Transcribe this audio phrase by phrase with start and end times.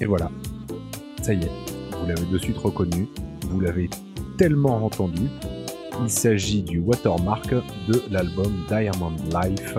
[0.00, 0.30] Et voilà,
[1.22, 1.50] ça y est,
[1.98, 3.08] vous l'avez de suite reconnu,
[3.48, 3.88] vous l'avez
[4.36, 5.22] tellement entendu.
[6.02, 7.54] Il s'agit du watermark
[7.88, 9.78] de l'album Diamond Life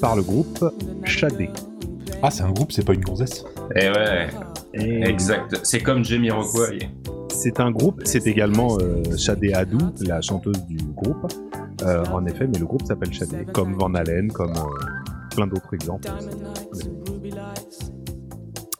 [0.00, 0.64] par le groupe
[1.04, 1.50] Shadé.
[2.22, 3.44] Ah, c'est un groupe, c'est pas une gonzesse.
[3.74, 4.28] Et ouais,
[4.74, 5.60] exact.
[5.64, 6.78] C'est comme Jamie Rockway.
[7.30, 11.32] C'est un groupe, c'est également euh, Shadé Adou, la chanteuse du groupe.
[11.82, 15.72] Euh, en effet, mais le groupe s'appelle Shadé, comme Van Halen, comme euh, plein d'autres
[15.74, 16.08] exemples.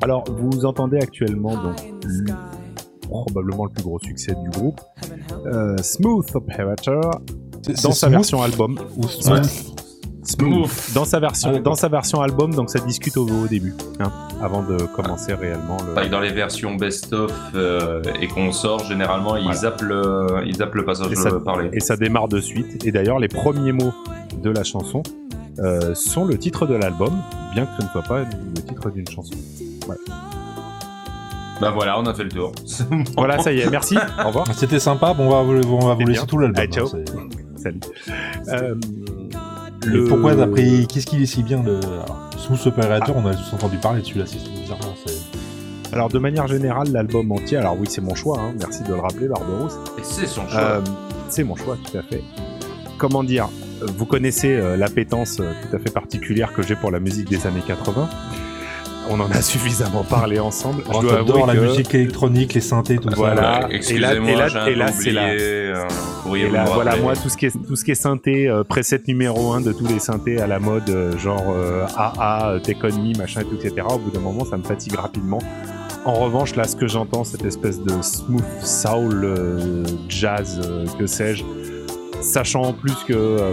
[0.03, 2.33] Alors, vous entendez actuellement donc le-
[3.03, 4.81] probablement le plus gros succès du groupe,
[5.47, 7.01] euh, Smooth Operator,
[7.67, 8.79] dans sa smooth version album.
[8.97, 9.49] ou smooth
[10.23, 10.93] Smooth.
[10.95, 11.73] Dans sa version, Ah, d'accord.
[11.73, 14.13] dans sa version album, donc ça discute au, au début, hein,
[14.43, 16.09] avant de commencer réellement le.
[16.11, 19.59] Dans les versions best-of euh, et qu'on sort, généralement, ils, Voilà.
[19.59, 21.71] zappent le, ils zappent le passage Et ça- parlé.
[21.73, 22.85] Et ça démarre de suite.
[22.87, 23.95] Et d'ailleurs, les premiers mots
[24.43, 25.03] de la chanson
[25.61, 27.15] euh, sont le titre de l'album,
[27.55, 29.35] bien que ce ne soit pas le titre d'une chanson.
[31.61, 32.53] Bah voilà, on a fait le tour.
[33.17, 33.97] Voilà, ça y est, merci.
[34.25, 34.47] Au revoir.
[34.55, 36.27] C'était sympa, bon, on va vous, on va vous Eh laisser bien.
[36.27, 36.61] tout l'album.
[36.63, 36.87] Allez, ciao.
[36.87, 37.81] hein, Salut.
[38.49, 38.75] Euh,
[39.93, 40.87] Et Pourquoi t'as pris.
[40.87, 41.79] Qu'est-ce qu'il est si bien le.
[41.79, 44.95] alors, Smooth Operator, on a tous entendu parler de celui-là, c'est bizarrement.
[45.05, 48.89] c'est- Alors, de manière générale, l'album entier, alors oui, c'est mon choix, hein, merci de
[48.95, 49.75] le rappeler, Barberousse.
[49.99, 50.61] Et c'est son choix.
[50.61, 50.81] Euh,
[51.29, 52.23] c'est mon choix, tout à fait.
[52.99, 53.49] Comment dire
[53.97, 57.45] Vous connaissez euh, l'appétence euh, tout à fait particulière que j'ai pour la musique des
[57.49, 58.09] années 80.
[59.11, 60.83] On en a suffisamment parlé ensemble.
[60.87, 63.37] Je dois avouer la que- musique électronique, les synthés, tout Voilà.
[63.37, 63.61] ça.
[63.61, 65.85] Là- Excusez-moi, et là- j'ai et là, c'est oublié, euh,
[66.35, 69.01] Et là, voilà, moi, tout ce qui est, tout ce qui est synthé, euh, preset
[69.09, 72.99] numéro 1 de tous les synthés à la mode, euh, genre euh, AA, Take On
[72.99, 73.87] Me, machin et tout, etc.
[73.89, 75.39] Au bout d'un moment, ça me fatigue rapidement.
[76.05, 81.07] En revanche, là, ce que j'entends, cette espèce de smooth soul, euh, jazz, euh, que
[81.07, 81.45] sais-je,
[82.21, 83.53] sachant en plus que euh,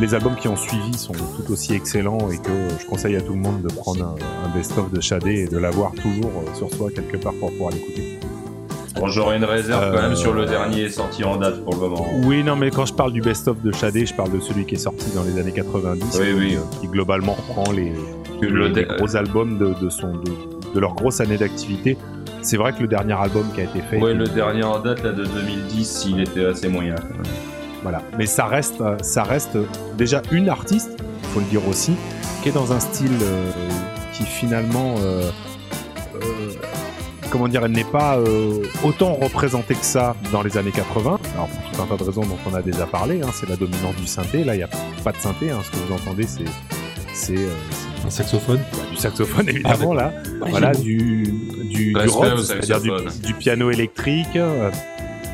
[0.00, 3.20] les albums qui ont suivi sont tout aussi excellents et que euh, je conseille à
[3.20, 6.54] tout le monde de prendre un, un best-of de Shadé et de l'avoir toujours euh,
[6.56, 8.18] sur soi quelque part pour pouvoir l'écouter.
[8.96, 11.80] Bon, J'aurais une réserve quand Euh, même sur le dernier sorti en date pour le
[11.80, 12.06] moment.
[12.24, 14.74] Oui, non, mais quand je parle du best-of de Shadé, je parle de celui qui
[14.74, 16.48] est sorti dans les années 90, Oui, oui.
[16.80, 17.92] qui, euh, globalement reprend les,
[18.42, 20.30] Le les dé- gros albums de, de son, de,
[20.74, 21.96] de leur grosse année d'activité.
[22.42, 24.80] C'est vrai que le dernier album qui a été fait, Ouais, était- le dernier en
[24.80, 26.96] date là de 2010, il était assez moyen.
[27.82, 28.02] Voilà.
[28.18, 29.56] Mais ça reste, ça reste
[29.96, 30.90] déjà une artiste,
[31.22, 31.92] il faut le dire aussi,
[32.42, 33.50] qui est dans un style euh,
[34.12, 35.30] qui finalement, euh,
[36.16, 36.52] euh,
[37.30, 41.18] comment dire, elle n'est pas euh, autant représentée que ça dans les années 80.
[41.34, 43.56] Alors pour tout un tas de raisons dont on a déjà parlé, hein, c'est la
[43.56, 44.44] dominance du synthé.
[44.44, 44.68] Là, il n'y a
[45.04, 45.50] pas de synthé.
[45.50, 46.44] hein, ce que vous entendez, c'est
[47.12, 47.50] c'est euh,
[48.06, 48.60] Un saxophone.
[48.72, 50.12] bah, du saxophone évidemment là.
[50.40, 51.22] Ouais, voilà du
[51.64, 54.36] du, du Respect rock, du, du piano électrique.
[54.36, 54.70] euh,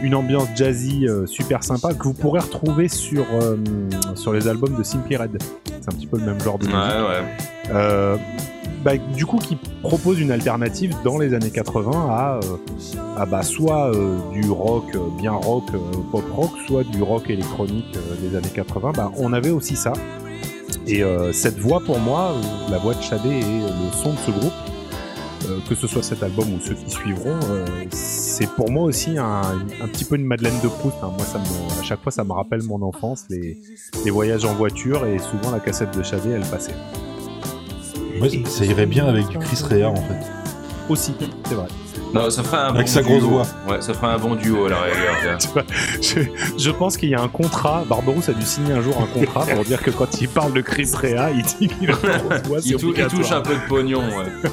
[0.03, 3.57] une ambiance jazzy euh, super sympa que vous pourrez retrouver sur, euh,
[4.15, 5.39] sur les albums de Simply Red.
[5.67, 6.93] C'est un petit peu le même genre de Ouais, musique.
[6.93, 7.73] ouais.
[7.75, 8.17] Euh,
[8.85, 12.57] bah, du coup, qui propose une alternative dans les années 80 à, euh,
[13.17, 14.85] à bah, soit euh, du rock
[15.19, 15.65] bien rock,
[16.13, 18.93] pop rock, soit du rock électronique des années 80.
[18.95, 19.93] Bah, on avait aussi ça.
[20.87, 22.33] Et euh, cette voix, pour moi,
[22.71, 24.53] la voix de Shadé et le son de ce groupe,
[25.49, 29.17] euh, que ce soit cet album ou ceux qui suivront, euh, c'est pour moi aussi
[29.19, 29.59] un,
[29.93, 30.97] petit peu une Madeleine de Proust.
[31.03, 31.13] hein.
[31.17, 31.27] Moi,
[31.79, 33.57] à chaque fois, ça me rappelle mon enfance, les,
[34.11, 36.75] voyages en voiture, et souvent la cassette de Shadé, elle passait.
[38.47, 40.46] Ça irait bien avec du Chris Rea en fait.
[40.89, 41.15] Aussi,
[41.49, 41.67] c'est vrai.
[42.15, 43.29] Non, ça ferait un Avec bon sa grosse duo.
[43.31, 43.47] voix.
[43.69, 45.39] Ouais, ça ferait un bon duo à la rigueur.
[45.39, 45.63] Tu vois,
[46.01, 46.21] je,
[46.57, 47.83] je pense qu'il y a un contrat.
[47.89, 50.61] Barberousse a dû signer un jour un contrat pour dire que quand il parle de
[50.61, 53.55] Chris Rea, il dit qu'il a une grosse voix, Il, tou- il touche un peu
[53.55, 54.51] de pognon, ouais.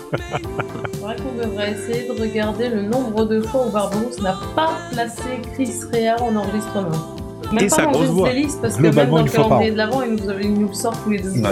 [0.93, 4.71] C'est vrai qu'on devrait essayer de regarder le nombre de fois où Barbarousse n'a pas
[4.91, 5.21] placé
[5.53, 7.15] Chris Rea en enregistrement.
[7.51, 8.29] Même Et pas sa grosse voix.
[8.29, 9.73] playlist, parce que même dans le calendrier an.
[9.73, 11.29] de l'avant, il nous, il nous le sort tous les deux.
[11.39, 11.51] Ouais.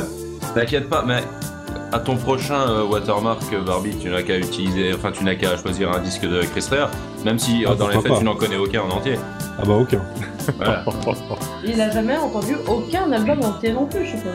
[0.56, 1.22] T'inquiète pas, mais
[1.92, 5.58] à ton prochain euh, watermark, euh, Barbie, tu n'as qu'à utiliser, enfin, tu n'as qu'à
[5.58, 6.90] choisir un disque de Chris Rea,
[7.26, 9.18] même si euh, Ah, dans les faits tu n'en connais aucun en entier.
[9.60, 10.02] Ah bah aucun.
[10.58, 10.84] Voilà.
[11.66, 14.32] Il a jamais entendu aucun album entier non plus, je suppose.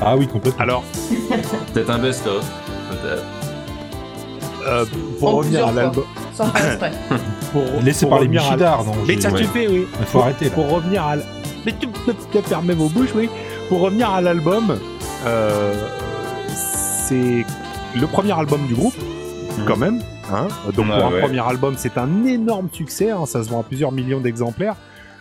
[0.00, 0.62] Ah oui, complètement.
[0.62, 0.84] Alors,
[1.74, 2.44] Peut-être un best-of.
[2.90, 3.24] Peut-être.
[4.66, 4.84] euh,
[5.20, 6.04] pour En revenir à l'album.
[7.52, 9.38] Pour, Laissez pour parler Michidar, non Mais Ouais.
[9.38, 9.86] suffit, oui.
[10.00, 10.50] Il faut arrêter là.
[10.50, 11.14] Pour revenir à.
[11.64, 13.30] Mais tu peux tu peux fermer vos bouches, oui.
[13.70, 14.76] Pour revenir à l'album,
[15.26, 15.72] euh,
[17.08, 17.44] c'est
[18.00, 18.94] le premier album du groupe,
[19.66, 20.00] quand même.
[20.32, 21.20] Hein Donc Ouais, pour un ouais.
[21.20, 23.10] premier album, c'est un énorme succès.
[23.10, 24.76] hein, ça se vend à plusieurs millions d'exemplaires.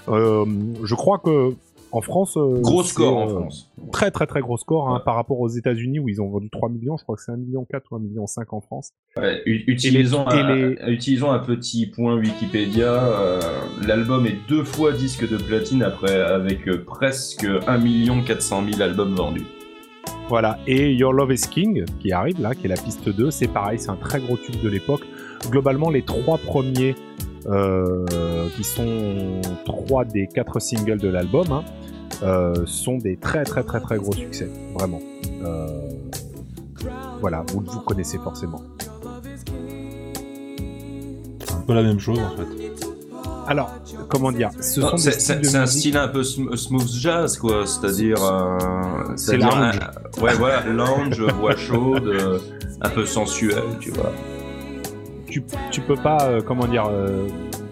[0.10, 0.46] Euh,
[0.84, 1.54] je crois que
[1.92, 3.72] en France, euh, Gros score en euh, France.
[3.94, 5.02] Très très très gros score hein, Ouais.
[5.06, 6.98] par rapport aux États-Unis où ils ont vendu 3 millions.
[6.98, 8.90] Je crois que c'est 1 million 4 ou 1 million 5 en France.
[9.16, 12.92] Ouais, utilisons, et un, les- utilisons un petit point Wikipédia.
[12.92, 13.40] euh,
[13.88, 19.46] L'album est deux fois disque de platine après, avec presque 1 400 000 albums vendus.
[20.28, 23.48] Voilà, et Your Love is King, qui arrive là, qui est la piste 2, c'est
[23.48, 25.02] pareil, c'est un très gros tube de l'époque.
[25.50, 26.96] Globalement, les trois premiers,
[27.48, 31.64] euh, qui sont trois des quatre singles de l'album, hein,
[32.24, 35.02] euh, sont des très très très très gros succès, vraiment.
[35.44, 35.68] Euh,
[37.22, 38.62] voilà, vous vous connaissez forcément.
[41.40, 42.65] C'est un peu la même chose en fait.
[43.48, 43.72] Alors,
[44.10, 46.56] comment dire ce Non, sont des C'est styles de c'est un style un peu sm-
[46.56, 47.66] smooth jazz, quoi.
[47.66, 48.18] C'est-à-dire.
[48.24, 48.58] euh,
[49.16, 49.80] C'est c'est-à-dire lounge.
[50.18, 52.40] un- ouais, voilà, lounge, voix chaude, euh,
[52.82, 54.12] un peu sensuel, tu vois.
[55.30, 57.28] tu, tu peux pas, euh, comment dire, euh,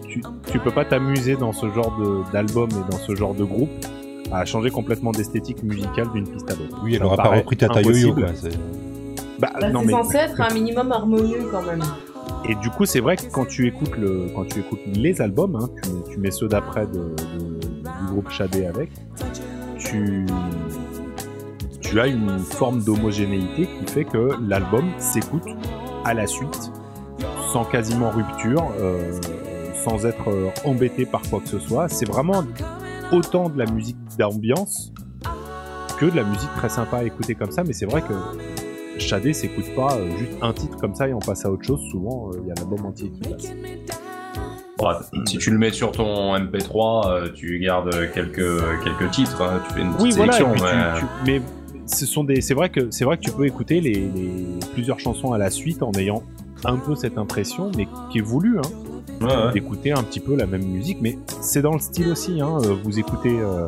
[0.07, 0.21] tu,
[0.51, 3.69] tu peux pas t'amuser dans ce genre de- d'album et dans ce genre de groupe
[4.33, 6.77] à changer complètement d'esthétique musicale d'une piste à l'autre.
[6.83, 8.25] Oui, elle aura pas repris Tata Yo-Yo quoi.
[8.35, 8.49] c'est-
[9.39, 11.81] Bah, Bah, non c'est mais censé être un minimum harmonieux quand même.
[12.47, 15.69] Et du coup c'est vrai que quand tu écoutes les albums, hein,
[16.09, 16.99] tu, mets, ceux d'après du
[18.07, 18.89] groupe Shadé avec,
[19.77, 20.25] tu
[21.81, 25.47] tu as une forme d'homogénéité qui fait que l'album s'écoute
[26.05, 26.71] à la suite
[27.51, 29.11] sans quasiment rupture, euh,
[29.85, 31.87] sans être euh, embêté par quoi que ce soit.
[31.87, 32.43] C'est vraiment
[33.11, 34.91] autant de la musique d'ambiance
[35.99, 38.13] que de la musique très sympa à écouter comme ça, mais c'est vrai que
[39.07, 41.81] Shadé s'écoute pas euh, juste un titre comme ça et on passe à autre chose.
[41.91, 43.53] Souvent, euh, il y a l'album entier qui passe.
[45.27, 49.75] Si tu le mets sur ton MP3, euh, tu gardes quelques, quelques titres, hein, tu
[49.75, 50.49] fais une petite Oui, sélection.
[50.55, 51.41] mais- tu- mais
[51.85, 54.99] ce sont des, c'est vrai que c'est vrai que tu peux écouter les, les plusieurs
[54.99, 56.21] chansons à la suite en ayant
[56.65, 58.61] un peu cette impression, mais qui est voulu, hein,
[59.21, 59.51] Ouais, ouais.
[59.53, 60.97] d'écouter un petit peu la même musique.
[61.01, 62.41] Mais c'est dans le style aussi.
[62.41, 63.67] Hein, euh, vous écoutez euh,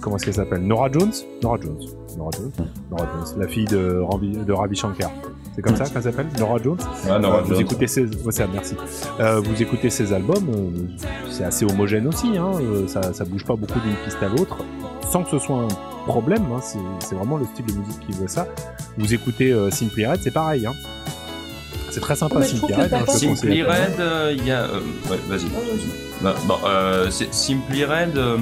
[0.00, 0.62] comment est-ce qu'elle s'appelle?
[0.62, 1.12] Nora Jones?
[1.42, 1.78] Nora Jones.
[2.16, 2.66] Nora Jones.
[2.90, 3.40] Nora Jones.
[3.40, 5.10] La fille de Ravi, de Ravi Shankar.
[5.54, 6.28] C'est comme ça qu'elle s'appelle?
[6.38, 6.78] Nora Jones?
[7.06, 7.60] Ouais, Nora Euh, vous Jones.
[7.60, 8.74] écoutez ses, ouais, ça, merci.
[9.20, 10.88] Euh, vous écoutez ces albums,
[11.30, 12.36] c'est assez homogène aussi.
[12.38, 12.52] Hein,
[12.86, 14.58] ça, ça bouge pas beaucoup d'une piste à l'autre,
[15.10, 15.68] sans que ce soit un
[16.06, 16.42] problème.
[16.54, 16.60] Hein,
[17.00, 18.46] c'est, vraiment le style de musique qui veut ça.
[18.98, 20.66] Vous écoutez Simply Red, c'est pareil.
[20.66, 20.72] Hein.
[21.92, 22.94] C'est très sympa Simply Red.
[22.94, 23.70] hein, Simply monde.
[23.70, 24.62] Red, euh, il y a.
[24.62, 24.80] euh,
[25.10, 25.40] ouais, vas-y.
[25.44, 26.22] Vas-y.
[26.22, 28.38] Bah, bon, euh, Simply Red, euh,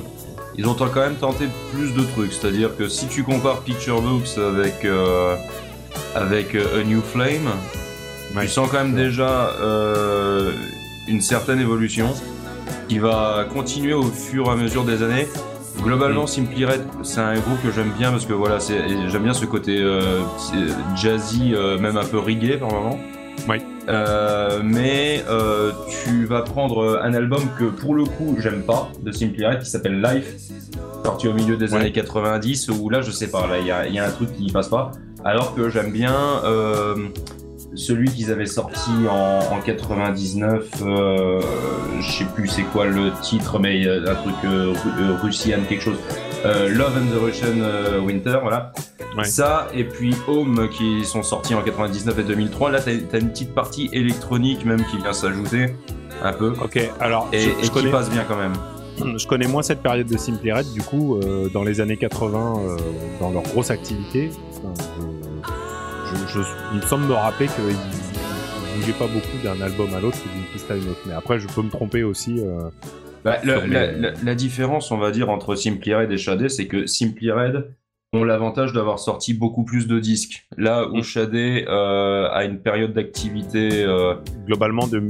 [0.56, 2.32] ils ont quand même tenté plus de trucs.
[2.32, 5.34] C'est-à-dire que si tu compares Picture Books avec, euh,
[6.14, 7.50] avec euh, A New Flame,
[8.36, 8.42] Ouais.
[8.42, 10.52] tu sens quand même déjà euh,
[11.08, 12.14] une certaine évolution
[12.88, 15.26] qui va continuer au fur et à mesure des années.
[15.82, 19.46] Globalement, Simply Red, c'est un groupe que j'aime bien parce que voilà, j'aime bien ce
[19.46, 20.20] côté euh,
[20.94, 22.98] jazzy, euh, même un peu reggae par moment.
[23.48, 23.56] Oui.
[23.88, 25.72] Euh, mais euh,
[26.04, 29.70] tu vas prendre un album que pour le coup j'aime pas de Simply Red qui
[29.70, 30.34] s'appelle Life,
[31.04, 31.80] sorti au milieu des Ouais.
[31.80, 34.10] années 90 où là je sais pas, là il y a, il y a un
[34.10, 34.92] truc qui passe pas.
[35.24, 36.94] Alors que j'aime bien euh,
[37.74, 41.40] celui qu'ils avaient sorti en, en 99, euh,
[42.00, 45.02] je sais plus c'est quoi le titre, mais il y a un truc euh, ru-
[45.02, 45.98] euh, russian quelque chose.
[46.44, 48.72] Euh, Love and the Russian euh, Winter, voilà.
[49.16, 49.24] Ouais.
[49.24, 52.70] Ça, et puis Home qui sont sortis en 99 et 2003.
[52.70, 55.74] Là, t'as as une petite partie électronique même qui vient s'ajouter
[56.22, 56.54] un peu.
[56.62, 58.52] Ok, alors Et, je, et je qui connais, passe bien quand même.
[59.18, 60.72] je connais moins cette période de Simply Red.
[60.72, 62.76] Du coup, euh, dans les années 80, euh,
[63.20, 64.30] dans leur grosse activité,
[66.06, 70.00] je, je- il me semble me rappeler qu'ils ne bougeaient pas beaucoup d'un album à
[70.00, 71.00] l'autre d'une piste à une autre.
[71.06, 72.36] Mais après, je peux me tromper aussi.
[72.38, 72.70] euh,
[73.24, 76.66] Bah, le- la, la- la différence, on va dire, entre Simply Red et Shadé, c'est
[76.66, 77.74] que Simply Red
[78.12, 80.46] ont l'avantage d'avoir sorti beaucoup plus de disques.
[80.56, 81.02] Là où Mm.
[81.02, 84.14] Shadé euh, a une période d'activité euh,
[84.46, 85.06] globalement de, de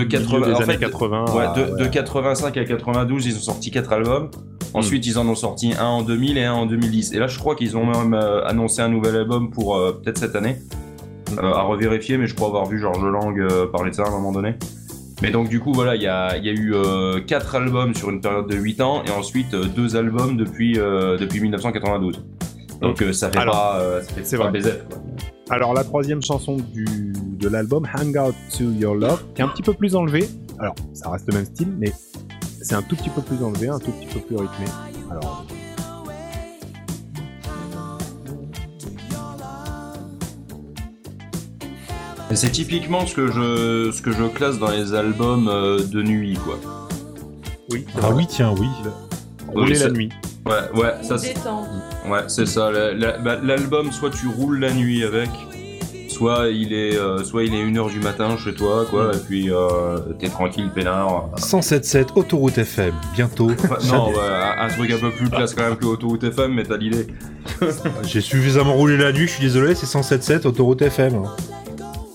[0.00, 1.24] milieu 80, des en années fait, 80.
[1.36, 1.80] ouais, à- de, ouais.
[1.80, 4.30] de 85 à 92, ils ont sorti quatre albums.
[4.72, 7.12] Ensuite, ils en ont sorti un en 2000 et un en 2010.
[7.12, 10.18] Et là, je crois qu'ils ont même euh, annoncé un nouvel album pour euh, peut-être
[10.18, 10.56] cette année.
[11.38, 14.08] Euh, à revérifier, mais je crois avoir vu Georges Lang euh, parler de ça à
[14.08, 14.54] un moment donné.
[15.22, 18.10] Mais donc, du coup, voilà, il y a, y a eu euh, quatre albums sur
[18.10, 22.24] une période de 8 ans et ensuite euh, deux albums depuis, euh, depuis 1992.
[22.80, 24.52] Donc, euh, ça fait Alors, pas, euh, ça fait pas vrai.
[24.52, 24.98] baiser, quoi.
[25.50, 29.48] Alors la troisième chanson du, de l'album, Hang Out to Your Love, qui est un
[29.48, 30.26] petit peu plus enlevée.
[30.58, 31.92] Alors ça reste le même style, mais
[32.62, 34.64] c'est un tout petit peu plus enlevé, un tout petit peu plus rythmé.
[35.10, 35.44] Alors
[42.32, 46.36] C'est typiquement ce que je, ce que je classe dans les albums euh, de nuit,
[46.44, 46.58] quoi.
[47.70, 48.66] oui, Ah oui, tiens, oui.
[49.54, 50.08] rouler Oui, la nuit.
[50.46, 51.34] Ouais, ouais, ça c'est.
[52.08, 52.70] Ouais, c'est ça.
[52.70, 55.30] la- la- bah, L'album, soit tu roules la nuit avec,
[56.08, 59.50] soit il est, euh, soit il est 1h du matin chez toi, quoi, et puis
[59.50, 61.30] euh, t'es tranquille, peinard.
[61.36, 63.50] 107.7 Autoroute FM, bientôt.
[63.64, 64.16] Enfin, non, ouais,
[64.58, 67.06] un truc un peu plus classe quand même que Autoroute FM, mais t'as l'idée.
[68.02, 71.14] J'ai suffisamment roulé la nuit, je suis désolé, c'est 107.7 Autoroute FM.
[71.14, 71.36] hein.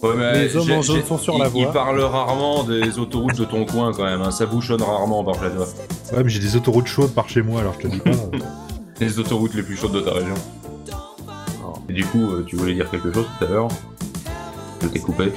[0.01, 1.74] Ouais, mais Les hommes en jaune sont sur il- la Il voie.
[1.74, 5.50] parle rarement des autoroutes de ton coin quand même, hein, ça bouchonne rarement par chez
[5.51, 5.65] toi.
[6.13, 8.12] Ouais, mais j'ai des autoroutes chaudes par chez moi, alors je te dis pas.
[9.01, 10.34] Les autoroutes les plus chaudes de ta région.
[11.89, 13.68] Et du coup, euh, tu voulais dire quelque chose tout à l'heure
[14.82, 15.32] Je t'ai coupé.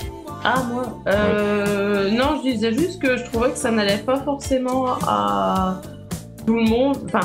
[0.45, 4.87] Ah, moi euh, Non, je disais juste que je trouvais que ça n'allait pas forcément
[5.07, 5.81] à
[6.47, 6.99] tout le monde.
[7.07, 7.21] Enfin,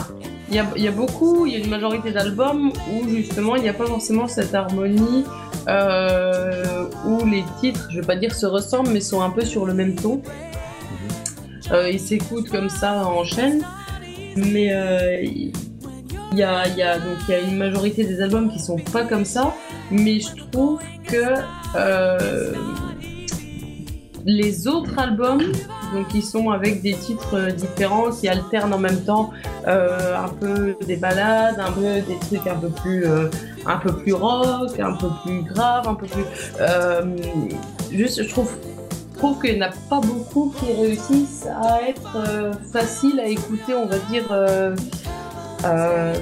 [0.50, 3.63] il y a, y a, beaucoup, il y a une majorité d'albums où justement il
[3.63, 8.45] n'y a pas forcément cette harmonie, euh, où les titres, je vais pas dire se
[8.45, 10.21] ressemblent, mais sont un peu sur le même ton.
[11.71, 13.62] Euh, ils s'écoutent comme ça en chaîne,
[14.36, 15.51] mais euh, il
[16.33, 19.25] y, a, y, a, donc, y a une majorité des albums qui sont pas comme
[19.25, 19.53] ça,
[19.91, 21.41] mais je trouve que
[21.75, 22.53] euh,
[24.27, 25.41] les autres albums,
[25.93, 29.31] donc qui sont avec des titres différents, qui alternent en même temps
[29.67, 33.29] euh, un peu des balades, un peu des trucs un peu plus, euh,
[33.65, 36.25] un peu plus rock, un peu plus grave, un peu plus.
[36.60, 37.15] Euh,
[37.89, 38.51] juste, je trouve,
[39.15, 43.74] trouve qu'il n'y en a pas beaucoup qui réussissent à être euh, faciles à écouter,
[43.74, 44.75] on va dire, euh,
[45.63, 46.15] euh,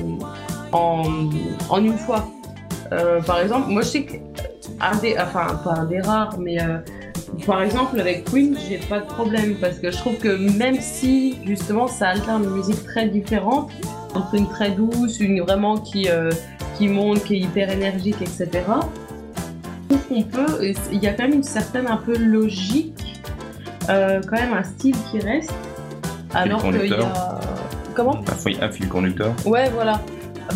[0.72, 1.30] en,
[1.70, 2.28] en une fois.
[3.26, 4.18] par exemple, moi je sais que
[4.80, 6.58] un des, enfin pas un des rares, mais
[7.46, 11.38] par exemple, avec Queen, j'ai pas de problème parce que je trouve que même si
[11.46, 13.72] justement ça alterne une musique très différente,
[14.14, 16.32] entre une très douce, une vraiment qui, euh,
[16.78, 18.50] qui monte, qui est hyper énergique, etc.,
[19.90, 20.74] je trouve qu'on peut.
[20.92, 23.22] Il y a quand même une certaine un peu logique,
[23.90, 25.54] euh, quand même un style qui reste.
[26.34, 27.40] Alors qu'il y a.
[27.94, 28.16] Comment?
[28.16, 30.02] Un, un fil conducteur Ouais, voilà.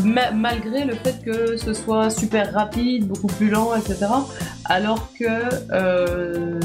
[0.03, 4.07] Ma malgré le fait que ce soit super rapide, beaucoup plus lent, etc.
[4.69, 5.25] Alors que
[5.71, 6.59] euh,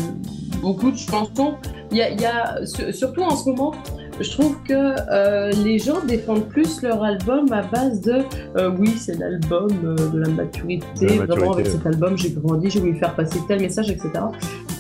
[0.61, 1.55] beaucoup de chansons,
[1.91, 3.73] il y a, y a, surtout en ce moment,
[4.21, 8.23] je trouve que euh, les gens défendent plus leur album à base de
[8.57, 12.17] euh, oui, c'est l'album euh, de la maturité, de la maturité, vraiment avec cet album
[12.17, 14.11] j'ai grandi, j'ai voulu faire passer tel message, etc.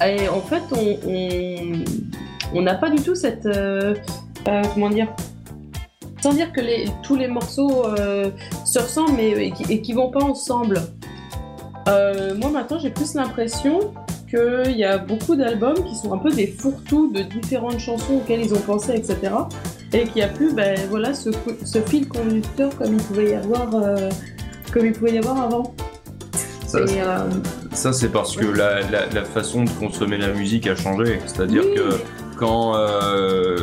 [0.07, 0.63] Et en fait,
[2.53, 3.47] on n'a on, pas du tout cette.
[3.47, 3.95] Euh,
[4.75, 5.09] comment dire
[6.21, 8.31] sans dire que les, tous les morceaux euh,
[8.65, 10.81] se ressemblent mais, et, qui, et qui vont pas ensemble.
[11.89, 13.93] Euh, moi maintenant j'ai plus l'impression
[14.29, 18.41] qu'il y a beaucoup d'albums qui sont un peu des fourre-tout de différentes chansons auxquelles
[18.41, 19.19] ils ont pensé, etc.
[19.93, 21.31] Et qu'il n'y a plus ben, voilà, ce,
[21.65, 24.11] ce, fil conducteur comme il pouvait y avoir, euh,
[24.73, 25.75] comme il pouvait y avoir avant.
[26.67, 26.81] Ça,
[27.73, 31.21] ça c'est parce que la, la, la, façon de consommer la musique a changé.
[31.27, 31.77] C'est-à-dire oui.
[31.77, 32.01] que
[32.37, 33.59] quand, euh,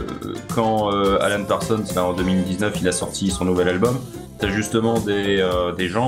[0.54, 4.00] quand euh, Alan Parsons, en 2019, il a sorti son nouvel album,
[4.40, 6.08] t'as justement des, euh, des gens,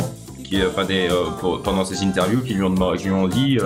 [0.54, 3.58] qui, enfin des, pour, pendant ses interviews, qui lui ont, qui lui ont dit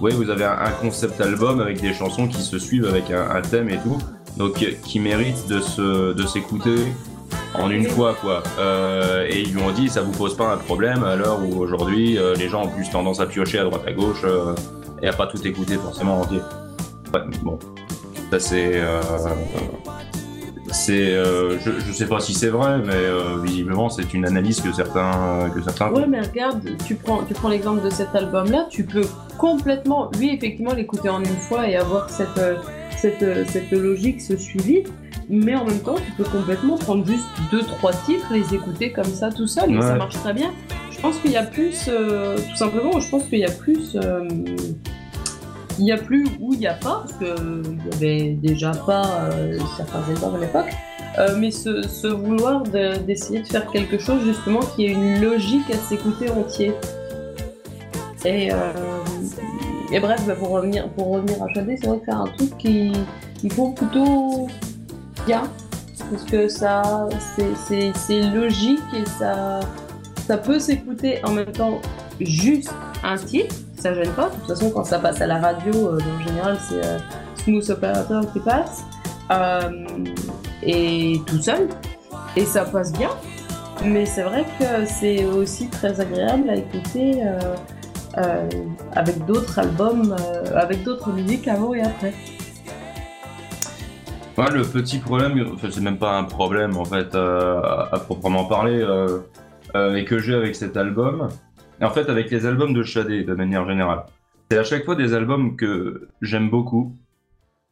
[0.00, 3.42] Ouais, vous avez un, concept album avec des chansons qui se suivent avec un, un
[3.42, 3.98] thème et tout,
[4.36, 6.86] donc qui mérite de se, de s'écouter
[7.54, 8.42] en une fois quoi.
[8.58, 11.58] Euh, et ils lui ont dit ça vous pose pas un problème à l'heure où
[11.58, 14.54] aujourd'hui euh, les gens ont plus tendance à piocher à droite à gauche euh,
[15.02, 16.40] et à pas tout écouter forcément entier.
[17.12, 17.58] Ouais, bon,
[18.30, 18.80] ça c'est
[20.70, 24.72] euh, c'est je, je sais pas si c'est vrai mais visiblement c'est une analyse que
[24.72, 25.90] certains que certains.
[25.90, 29.06] Ouais mais regarde tu prends tu prends l'exemple de cet album là tu peux
[29.38, 32.40] complètement lui effectivement l'écouter en une fois et avoir cette
[32.96, 34.84] cette, cette logique ce suivi
[35.30, 39.04] mais en même temps, tu peux complètement prendre juste deux trois titres, les écouter comme
[39.04, 39.82] ça tout seul, et ouais.
[39.82, 40.52] ça marche très bien.
[40.90, 43.94] Je pense qu'il y a plus, euh, tout simplement, je pense qu'il y a plus,
[43.94, 44.28] euh,
[45.80, 48.70] il y a plus ou il n'y a pas, parce que il y avait déjà
[48.70, 50.70] pas euh, certains albums à l'époque,
[51.38, 56.30] mais ce, vouloir d'essayer de, faire quelque chose justement qui ait une logique à s'écouter
[56.30, 56.72] entier.
[58.24, 58.50] Et,
[59.92, 60.84] et bref, bah, pour revenir
[61.42, 62.92] à Shadé, c'est vrai que c'est un truc qui
[63.42, 64.48] il faut plutôt
[65.26, 65.42] bien
[66.10, 67.08] parce que ça
[67.56, 69.60] c'est logique et ça
[70.26, 71.80] ça peut s'écouter en même temps
[72.20, 72.72] juste
[73.02, 74.28] un titre ça gêne pas.
[74.28, 76.98] De toute façon quand ça passe à la radio euh, en général c'est euh,
[77.42, 78.84] Smooth Operator qui passe.
[79.30, 79.86] Euh,
[80.62, 81.68] et tout seul.
[82.36, 83.10] Et ça passe bien.
[83.84, 87.22] Mais c'est vrai que c'est aussi très agréable à écouter
[88.92, 90.14] avec d'autres albums
[90.54, 92.12] avec d'autres musiques avant et après.
[94.48, 97.60] Le petit problème, enfin, c'est même pas un problème en fait euh,
[97.92, 99.18] à, proprement parler, euh,
[99.74, 101.28] euh, et que j'ai avec cet album,
[101.80, 104.04] et en fait avec les albums de Shadé de manière générale.
[104.50, 106.96] C'est à chaque fois des albums que j'aime beaucoup,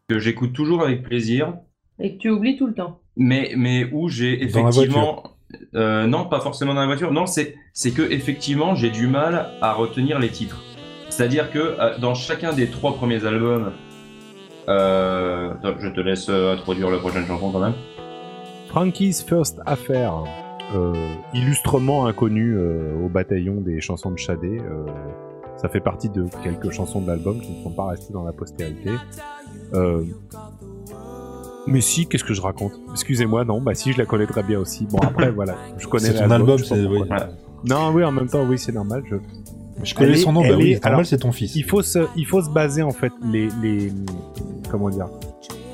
[0.08, 1.54] que j'écoute toujours avec plaisir.
[1.98, 3.00] Et que tu oublies tout le temps.
[3.16, 5.34] Mais, mais où j'ai effectivement.
[5.74, 7.10] Euh, non, pas forcément dans la voiture.
[7.10, 7.54] Non, c'est
[7.92, 10.62] que effectivement j'ai du mal à retenir les titres.
[11.08, 13.72] C'est-à-dire que euh, dans chacun des trois premiers albums
[14.68, 17.74] euh, je te laisse introduire la prochaine chanson quand même.
[18.68, 20.24] Frankie's First Affair,
[21.34, 24.58] illustrement inconnu euh, au bataillon des chansons de Shadé.
[24.58, 24.86] Euh,
[25.56, 28.32] ça fait partie de quelques chansons de l'album qui ne sont pas restées dans la
[28.32, 28.90] postérité.
[29.74, 30.04] Euh,
[31.66, 32.72] mais si, qu'est-ce que je raconte?
[32.92, 34.86] Excusez-moi, non, bah si, je la connais très bien aussi.
[34.86, 36.12] Bon, après, voilà, je connais.
[36.12, 36.86] C'est ton album, c'est...
[36.86, 37.00] Oui.
[37.64, 39.02] Non, oui, en même temps, oui, c'est normal.
[39.10, 39.16] Je,
[39.82, 41.56] je connais son nom, bah oui, normal, c'est ton fils.
[41.56, 43.92] Il faut se, il faut se baser en fait les, les,
[44.70, 45.08] comment dire?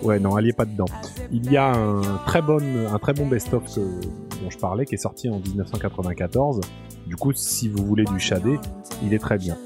[0.05, 0.85] Ouais, non, elle est pas dedans.
[1.33, 2.61] Il y a un très bon,
[2.93, 6.61] un très bon best-of dont je parlais qui est sorti en 1994.
[7.07, 8.59] Du coup, si vous voulez du shadé,
[9.03, 9.57] il est très bien.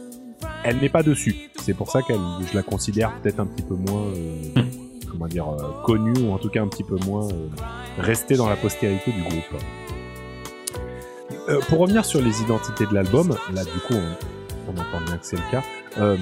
[0.64, 1.35] Elle n'est pas dessus.
[1.61, 4.62] C'est pour ça que je la considère peut-être un petit peu moins, euh,
[5.11, 7.49] comment dire, euh, connue ou en tout cas un petit peu moins euh,
[7.99, 9.61] restée dans la postérité du groupe.
[11.49, 15.25] Euh, pour revenir sur les identités de l'album, là du coup on, entend bien que
[15.25, 15.62] c'est le cas.
[15.97, 16.16] Euh,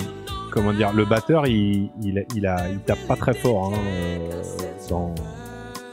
[0.57, 4.43] comment dire, le batteur il, il, il, a, il tape pas très fort hein, euh,
[4.89, 5.15] dans,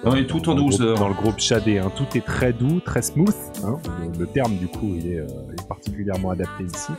[0.06, 0.98] dans, est tout en douceur.
[0.98, 1.92] dans le groupe Shadé, hein.
[1.98, 3.36] tout est très doux, très smooth.
[3.66, 3.78] Hein.
[4.00, 6.94] Le, le, terme du coup il est, euh, est particulièrement adapté ici.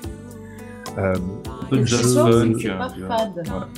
[0.99, 2.53] Euh, un peu de jazz funk.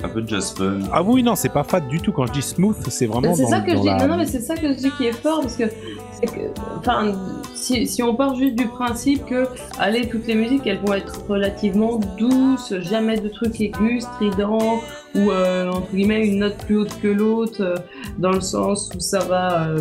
[0.03, 0.81] un peu de jazz funk.
[0.91, 2.11] Ah oui, non, c'est pas fade du tout.
[2.11, 3.33] Quand je dis smooth, c'est vraiment.
[3.33, 3.87] C'est ça que je dis.
[3.87, 7.13] Non, non, mais c'est ça que je dis qui est fort parce que, que enfin,
[7.57, 9.47] si, on part juste du principe que,
[9.79, 14.79] allez, toutes les musiques, elles vont être relativement douces, jamais de trucs aigus, stridents
[15.15, 17.75] ou euh, entre guillemets une note plus haute que l'autre, euh,
[18.19, 19.79] dans le sens où ça va, euh,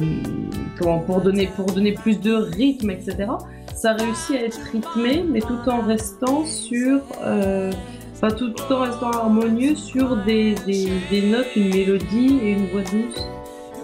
[0.79, 3.27] comment, pour donner, pour donner plus de rythme, etc
[3.75, 9.77] ça réussit à être rythmé, mais tout en restant sur, enfin, tout, en restant harmonieux
[9.77, 13.23] sur des, des, notes, une mélodie et une voix douce.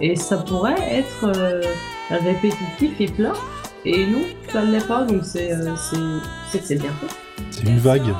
[0.01, 1.31] Et ça pourrait être
[2.09, 3.33] répétitif et plat.
[3.85, 7.15] Et non, ça ne l'est pas, donc c'est euh, c'est bien fait.
[7.51, 8.13] C'est une vague.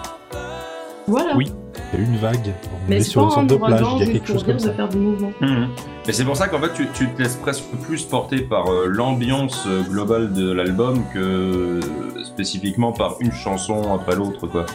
[1.07, 1.35] Voilà.
[1.37, 1.51] Oui.
[1.93, 2.53] Il y a une vague.
[2.65, 4.73] On mais est sur une sorte de plage, il y a quelque chose comme ça.
[4.73, 5.31] Faire du mouvement.
[5.41, 5.65] Mmh.
[6.07, 8.87] Et c'est pour ça qu'en fait, tu, tu, te laisses presque plus porter par euh,
[8.87, 11.79] l'ambiance euh, globale de l'album que euh,
[12.25, 14.65] spécifiquement par une chanson après l'autre, quoi.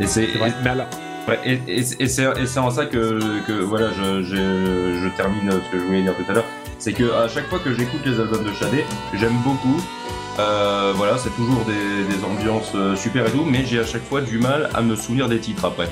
[0.00, 0.28] Et c'est.
[0.62, 0.86] Mais alors.
[1.26, 5.72] Ouais, et, et, et c'est en ça que, que voilà, je, je, je, termine ce
[5.72, 6.44] que je voulais dire tout à l'heure.
[6.78, 9.80] C'est que à chaque fois que j'écoute les albums de Shadé, j'aime beaucoup.
[10.38, 14.20] Euh, voilà, c'est toujours des, des, ambiances super et tout, mais j'ai à chaque fois
[14.20, 15.88] du mal à me souvenir des titres après.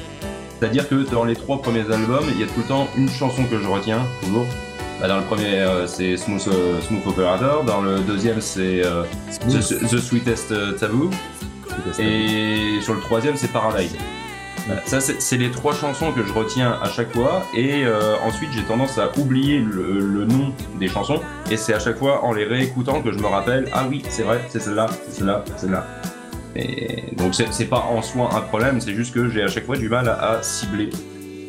[0.58, 3.44] C'est-à-dire que dans les trois premiers albums, il y a tout le temps une chanson
[3.44, 4.46] que je retiens, toujours.
[5.02, 7.64] Bah, dans le premier, euh, c'est Smooth, euh, Smooth, Operator.
[7.64, 9.02] Dans le deuxième, c'est euh,
[9.48, 11.10] the, the, Sweetest Taboo.
[11.98, 13.96] Et sur le troisième, c'est Paradise.
[14.86, 17.42] Ça, c'est les trois chansons que je retiens à chaque fois.
[17.54, 21.20] Et euh, ensuite, j'ai tendance à oublier le, le, nom des chansons.
[21.50, 24.22] Et c'est à chaque fois en les réécoutant que je me rappelle Ah oui, c'est
[24.22, 25.86] vrai, c'est celle-là, c'est celle-là, c'est celle-là.
[26.54, 29.76] Et donc c'est pas en soi un problème, c'est juste que j'ai à chaque fois
[29.76, 30.90] du mal à, à cibler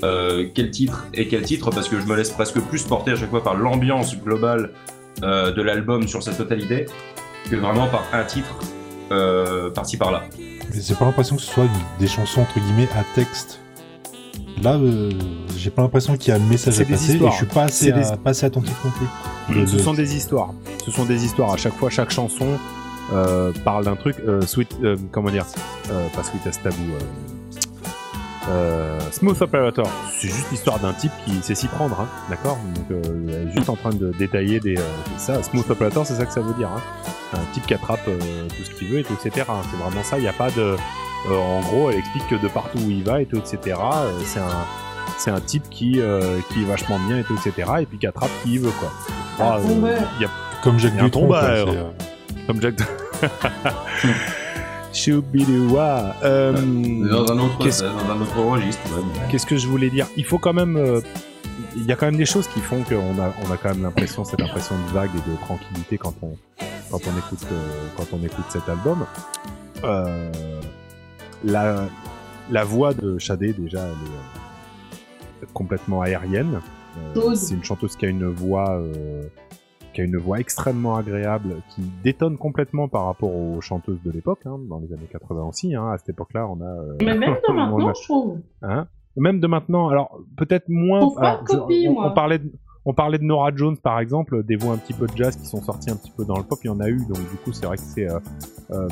[0.04, 3.16] euh, quel titre et quel titre parce que je me laisse presque plus porter à
[3.16, 4.72] chaque fois par l'ambiance globale
[5.24, 6.88] euh, de l'album sur sa totalité
[7.50, 8.60] que vraiment par un titre
[9.12, 10.24] euh, par-ci par-là.
[10.74, 11.68] J'ai pas l'impression que ce soit
[12.00, 13.60] des chansons entre guillemets à texte.
[14.62, 15.12] Là, euh,
[15.58, 17.92] j'ai pas l'impression qu'il y a un message à passer et je suis pas assez,
[17.92, 19.68] à, pas assez attentif non plus.
[19.68, 20.54] Ce sont des histoires.
[20.86, 21.52] Ce sont des histoires.
[21.52, 22.48] À chaque fois, chaque chanson
[23.12, 24.16] euh, parle d'un truc.
[24.28, 24.76] Euh, sweet,
[25.12, 25.46] comment dire
[26.16, 26.84] Pas Sweet as Taboo.
[28.50, 32.58] Euh, Smooth Operator, c'est juste l'histoire d'un type qui sait s'y prendre, hein, d'accord?
[32.76, 34.76] Donc, elle est juste en train de détailler des.
[35.18, 36.70] ça, Smooth Operator, c'est ça que ça veut dire.
[36.70, 36.82] Hein.
[37.34, 39.46] Un type qui attrape tout ce qu'il veut, et tout, etc.
[39.72, 40.18] C'est vraiment ça.
[40.18, 40.76] Il n'y a pas de.
[41.30, 43.78] en gros, elle explique que de partout où il va, et tout, etc.
[44.26, 44.66] c'est un
[45.18, 47.72] c'est un type qui, euh, qui est vachement bien et tout, etc.
[47.82, 48.92] Et puis qui attrape qui il veut, quoi.
[49.40, 50.30] Ah, euh, y a...
[50.64, 51.30] Comme Jacques Dutronc,
[52.48, 52.76] Comme Jack.
[54.94, 56.16] Choubidoua.
[56.24, 57.84] Euh, dans un autre, qu'est-ce...
[57.84, 58.82] dans un autre registre.
[59.30, 60.08] Qu'est-ce que je voulais dire?
[60.16, 60.78] Il faut quand même.
[60.78, 61.02] Euh,
[61.76, 63.82] il y a quand même des choses qui font qu'on a, on a quand même
[63.82, 66.38] l'impression, cette impression de vague et de tranquillité quand on,
[66.92, 69.06] quand on écoute, euh, quand on écoute cet album.
[69.84, 70.32] Euh,
[71.44, 71.88] la,
[72.52, 76.60] la voix de Shadé, déjà, elle est euh, complètement aérienne.
[77.18, 79.24] Euh, c'est une chanteuse qui a une voix euh,
[79.94, 84.42] qui a une voix extrêmement agréable, qui détonne complètement par rapport aux chanteuses de l'époque,
[84.46, 85.76] hein, dans les années 80 aussi.
[85.76, 86.66] Hein, à cette époque-là, on a.
[86.66, 87.94] Euh, Mais même de maintenant, a...
[87.94, 88.40] je trouve.
[88.62, 88.88] Hein?
[89.16, 91.12] Même de maintenant, alors peut-être moins.
[91.18, 92.08] Alors, copie, je, on, moi.
[92.10, 92.52] on, parlait de,
[92.86, 95.46] on parlait de Nora Jones par exemple, des voix un petit peu de jazz qui
[95.46, 97.38] sont sorties un petit peu dans le pop, il y en a eu, donc du
[97.44, 98.10] coup c'est vrai que c'est.
[98.10, 98.20] Euh,
[98.72, 98.88] euh,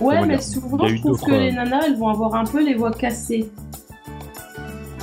[0.00, 2.92] ouais, mais souvent je trouve que les nanas elles vont avoir un peu les voix
[2.92, 3.50] cassées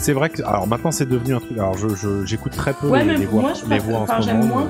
[0.01, 1.57] c'est vrai que alors maintenant c'est devenu un truc.
[1.57, 4.45] Alors je j'écoute très peu ouais, les, les, voix, moi, les voix en ce moment.
[4.45, 4.67] Moins.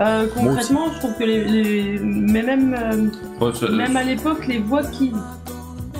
[0.00, 1.98] Euh, concrètement, je trouve que les, les...
[1.98, 3.08] mais même euh,
[3.40, 5.12] oh, même à l'époque les voix qui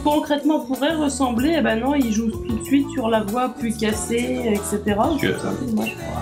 [0.04, 3.76] concrètement pourraient ressembler, eh ben non, ils jouent tout de suite sur la voix plus
[3.76, 4.96] cassée, etc.
[5.20, 5.34] Que...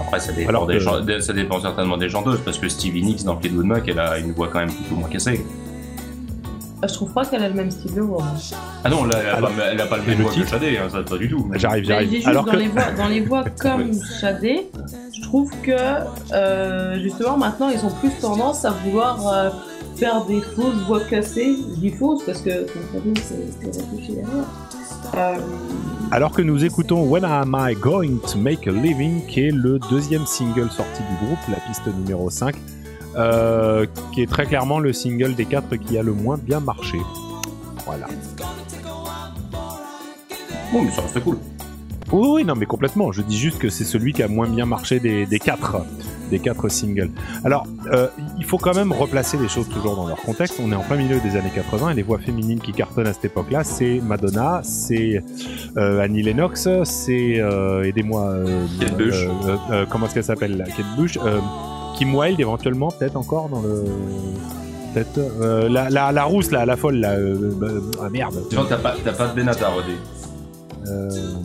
[0.00, 0.80] Après ça dépend Alors des que...
[0.80, 4.18] gens, ça dépend certainement des chanteuses parce que Stevie Nicks dans Fleetwood Mac, elle a
[4.18, 5.44] une voix quand même plutôt moins cassée.
[6.86, 8.24] Je trouve pas qu'elle a le même style de voix.
[8.84, 10.78] Ah non, là, elle, a, Alors, pas, elle a pas le même voix que Shadé,
[10.78, 11.50] hein, ça pas du tout.
[11.54, 12.26] J'arrive, j'arrive.
[12.26, 12.56] Alors dans, que...
[12.56, 14.68] les voix, dans les voix comme Shadé,
[15.14, 15.72] je trouve que
[16.32, 19.50] euh, justement maintenant ils ont plus tendance à vouloir euh,
[19.96, 21.56] faire des fausses voix cassées.
[21.74, 23.70] Je dis fausses parce que, comme c'est
[24.04, 24.26] derrière.
[25.14, 25.36] Euh,
[26.10, 29.78] Alors que nous écoutons When Am I Going to Make a Living, qui est le
[29.90, 32.54] deuxième single sorti du groupe, la piste numéro 5,
[33.16, 36.98] euh, qui est très clairement le single des quatre qui a le moins bien marché.
[37.84, 38.06] Voilà.
[40.72, 41.38] Bon, mais ça reste cool.
[42.12, 43.12] Oui, oui, non, mais complètement.
[43.12, 45.84] Je dis juste que c'est celui qui a moins bien marché des, des quatre
[46.30, 47.10] des quatre singles.
[47.44, 50.60] Alors, euh, il faut quand même replacer les choses toujours dans leur contexte.
[50.62, 53.12] On est en plein milieu des années 80 et les voix féminines qui cartonnent à
[53.12, 55.22] cette époque-là, c'est Madonna, c'est
[55.76, 58.66] euh, Annie Lennox, c'est euh, aidez-moi, euh,
[59.70, 61.18] euh, comment est-ce qu'elle s'appelle, Kate Bush,
[61.96, 63.84] Kim Wilde éventuellement, peut-être encore dans le
[64.94, 65.20] peut-être
[65.68, 67.14] la, la, la, rousse là, la folle là,
[68.02, 68.34] ah merde.
[68.50, 69.96] Genre t'as pas, pas de Benata Rodé.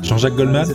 [0.02, 0.68] Jean-Jacques Goldman.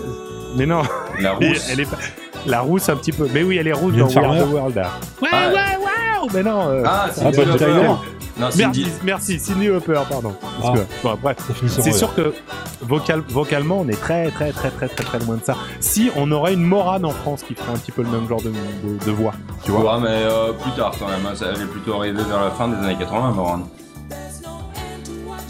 [0.56, 0.82] Mais non.
[1.20, 1.68] La rousse.
[1.70, 1.98] elle est pas...
[2.46, 3.28] La rousse un petit peu.
[3.32, 4.76] Mais oui, elle est rousse dans Weird the World.
[4.76, 6.68] Ouais, ah, ouais, ouais, Mais non.
[6.68, 6.82] Euh...
[6.86, 7.98] Ah, c'est ah, bah,
[8.38, 10.34] non, merci, merci, Cindy Hopper, pardon.
[10.60, 10.78] Parce ah.
[10.78, 12.34] que, bon, bref, c'est sûr que
[12.82, 15.56] vocal, vocalement, on est très, très, très, très, très, très loin de ça.
[15.80, 18.42] Si on aurait une Morane en France qui ferait un petit peu le même genre
[18.42, 19.32] de, de, de voix,
[19.64, 19.96] tu vois.
[19.96, 21.26] Ouais, mais euh, plus tard quand même.
[21.26, 23.64] Hein, elle est plutôt arrivée vers la fin des années 80, Morane.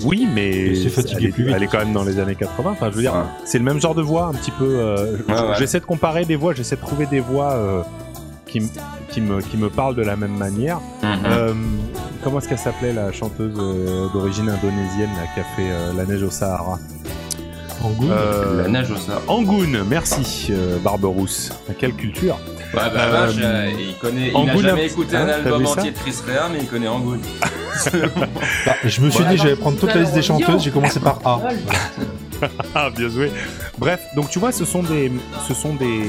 [0.04, 2.70] Oui, mais elle, est, quand même dans les années 80.
[2.72, 4.64] Enfin, je veux dire, c'est le même genre de voix, un petit peu.
[4.64, 5.16] Euh,
[5.58, 7.82] j'essaie de comparer des voix, j'essaie de trouver des voix euh,
[8.46, 8.70] qui,
[9.08, 10.80] qui, me, qui me parlent de la même manière.
[11.02, 11.08] Mhm.
[11.26, 11.54] Euh,
[12.22, 13.54] comment est-ce qu'elle s'appelait la chanteuse
[14.12, 16.78] d'origine indonésienne qui a fait La neige au Sahara?
[17.86, 18.10] Angoun
[18.56, 19.22] La neige au Sahara.
[19.28, 21.52] Angoun, merci Barberousse.
[21.78, 22.38] Quelle culture
[22.74, 24.32] Ouais, bah, vache, il connaît.
[24.34, 27.20] Il n'a jamais écouté un hein, album entier de Chris Rea, mais il connaît Angoun.
[27.92, 31.20] bah, je me suis dit, j'allais prendre toute la liste des chanteuses, j'ai commencé par
[31.24, 31.40] A.
[32.74, 33.30] ah, bien joué.
[33.78, 35.10] Bref, donc tu vois, ce sont des.
[35.48, 36.02] Ce sont des.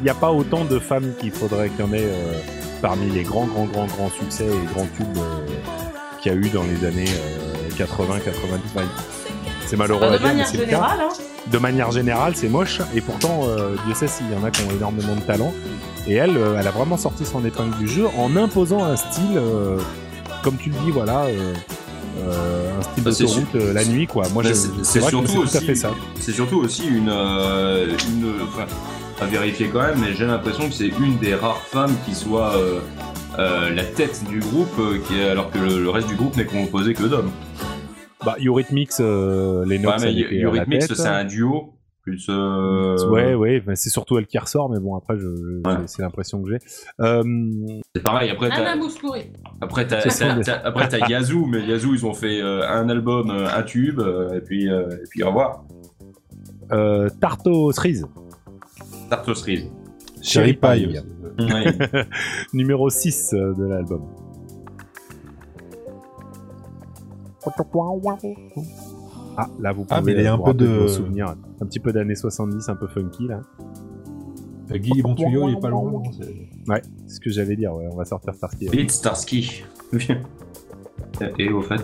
[0.00, 2.38] Il n'y a pas autant de femmes qu'il faudrait qu'il y en ait euh,
[2.80, 5.46] parmi les grands, grands, grands, grands succès et grands tubes euh,
[6.20, 7.10] qu'il y a eu dans les années
[7.76, 8.74] 80, euh, 90.
[9.68, 10.96] C'est malheureux à dire, mais c'est le cas.
[10.98, 11.08] Hein
[11.50, 12.80] de manière générale, c'est moche.
[12.94, 15.52] Et pourtant, euh, Dieu sait s'il y en a qui ont énormément de talent.
[16.06, 19.36] Et elle, euh, elle a vraiment sorti son épingle du jeu en imposant un style,
[19.36, 19.78] euh,
[20.42, 24.24] comme tu le dis, voilà, un style bah, d'autoroute la nuit, quoi.
[24.32, 24.50] Moi, bah,
[24.82, 25.90] c'est surtout aussi, fait ça.
[26.18, 28.66] C'est surtout aussi une, une enfin,
[29.20, 32.54] à vérifier quand même, mais j'ai l'impression que c'est une des rares femmes qui soit
[33.36, 37.30] la tête du groupe, qui, alors que le reste du groupe n'est composé que d'hommes.
[38.28, 40.02] Bah, Eurythmics, euh, les notes.
[40.02, 41.74] Ouais, mais Eurythmics, c'est un duo.
[42.02, 43.08] Plus euh...
[43.08, 45.28] Ouais, ouais, c'est surtout elle qui ressort, mais bon, après, je,
[45.86, 46.58] c'est l'impression que j'ai.
[47.00, 47.22] Euh...
[47.94, 48.76] C'est pareil, après, t'as.
[49.62, 50.00] Après, t'as,
[50.62, 54.00] après, t'as Yazoo, mais Yazoo, ils ont fait euh, un album, euh, un tube,
[54.34, 55.64] et puis, et puis au revoir.
[57.20, 58.06] Tarto Cerise.
[59.08, 59.70] Tarto Cerise.
[60.20, 60.98] Cherry Pie.
[62.52, 64.27] Numéro 6 de l'album.
[69.36, 71.36] Ah, là, vous ah, pouvez ah, il y a un peu de souvenirs.
[71.60, 73.40] Un petit peu d'années 70, un peu funky, là.
[74.70, 76.02] Euh, Guy Bon Tuyau, il est pas loin.
[76.66, 77.88] Ouais, c'est ce que j'allais dire, ouais.
[77.90, 78.68] On va sortir Starsky.
[78.68, 79.64] Vite, Starsky.
[81.38, 81.80] Et au fait.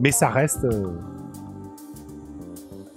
[0.00, 0.64] Mais ça reste.
[0.64, 0.98] Euh,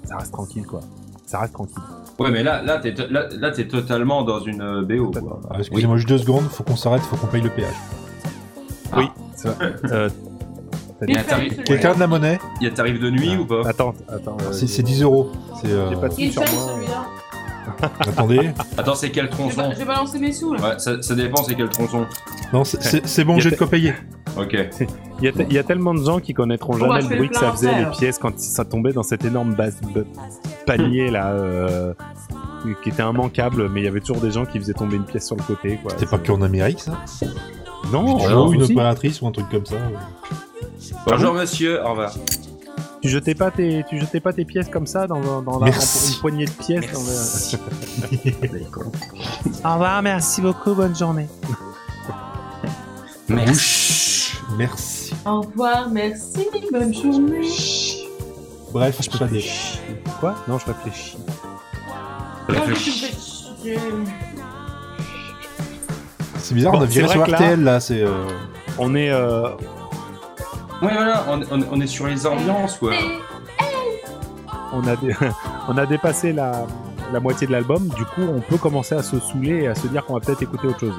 [0.04, 0.82] ça reste tranquille, quoi.
[1.26, 1.84] Ça reste tranquille.
[2.19, 5.12] Ouais, mais là, là, t'es, là, là, totalement dans une euh, BO.
[5.49, 7.73] Ah, excusez-moi, juste deux secondes, faut qu'on s'arrête, faut qu'on paye le péage.
[8.95, 9.56] Oui, ça
[9.91, 10.10] euh,
[11.65, 14.38] Quelqu'un de la monnaie Il y a tarif de nuit ou pas Attends, attends.
[14.41, 15.32] Euh, c'est, 10 euros.
[15.62, 17.06] C'est, J'ai pas de sous sur moi.
[17.99, 18.51] Attendez.
[18.78, 20.62] Attends, c'est quel tronçon J'ai balancé mes sous là.
[20.62, 22.06] Ouais, ça, ça dépend, c'est quel tronçon.
[22.54, 23.93] Non, c'est, bon, j'ai de quoi payer.
[24.38, 24.56] Ok.
[25.21, 27.86] Il y, a tellement de gens qui connaîtront jamais le bruit que ça faisait les
[27.86, 29.78] pièces quand ça tombait dans cet énorme base
[30.65, 31.93] panier là, euh,
[32.84, 35.28] qui était immanquable, mais il y avait toujours des gens qui faisaient tomber une pièce
[35.28, 35.80] sur le côté.
[35.89, 36.97] C'était pas qu'en Amérique ça?
[37.91, 39.75] Non, une opératrice ou un truc comme ça.
[41.08, 42.13] Bonjour monsieur, au revoir.
[43.01, 46.19] Tu jetais pas tes, tu jetais pas tes pièces comme ça dans, dans la, une
[46.21, 46.86] poignée de pièces.
[46.91, 47.58] Merci.
[49.63, 51.28] Au revoir, merci beaucoup, bonne journée.
[53.30, 54.34] Merci.
[54.58, 55.13] Merci.
[55.23, 57.47] Au revoir, merci, bonne journée.
[58.71, 59.43] Bref, je peux pas dire.
[60.19, 61.17] Quoi Non, je réfléchis.
[66.38, 68.01] C'est bizarre, on a viré sur RTL là, c'est.
[68.01, 68.28] Euh...
[68.78, 69.10] On est.
[69.10, 69.49] Euh...
[70.82, 72.91] Ouais, voilà, on, on, on, est sur les ambiances, quoi.
[74.73, 75.15] On a, dé...
[75.69, 76.67] on a dépassé la,
[77.13, 79.88] la moitié de l'album, du coup, on peut commencer à se saouler et à se
[79.88, 80.97] dire qu'on va peut-être écouter autre chose.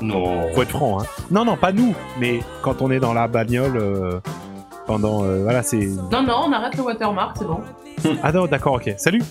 [0.00, 0.52] Non.
[0.54, 1.06] Faut être franc, hein.
[1.30, 3.76] Non, non, pas nous, mais quand on est dans la bagnole.
[3.76, 4.20] Euh
[4.88, 5.86] pendant voilà c'est.
[6.10, 7.60] Non non, on arrête le watermark, c'est bon.
[8.22, 8.94] ah non, d'accord, ok.
[8.96, 9.22] Salut.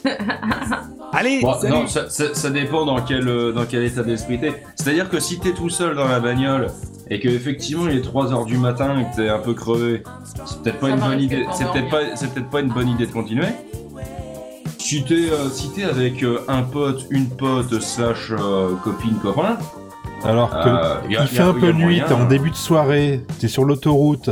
[1.13, 1.41] Allez.
[1.41, 4.63] Non, ça, dépend dans quel dans quel état d'esprit t'es.
[4.75, 6.67] C'est-à-dire que si t'es tout seul dans la bagnole
[7.09, 10.03] et que effectivement il est 3h du matin et que t'es un peu crevé,
[10.45, 11.45] c'est peut-être pas une bonne idée.
[11.53, 13.47] C'est peut-être pas c'est peut-être pas une bonne idée de continuer.
[14.87, 19.57] Si t'es euh, avec euh, un pote, une pote slash euh, copine copain.
[20.23, 24.29] Alors que il fait un peu nuit, t'es en début de soirée, t'es sur l'autoroute,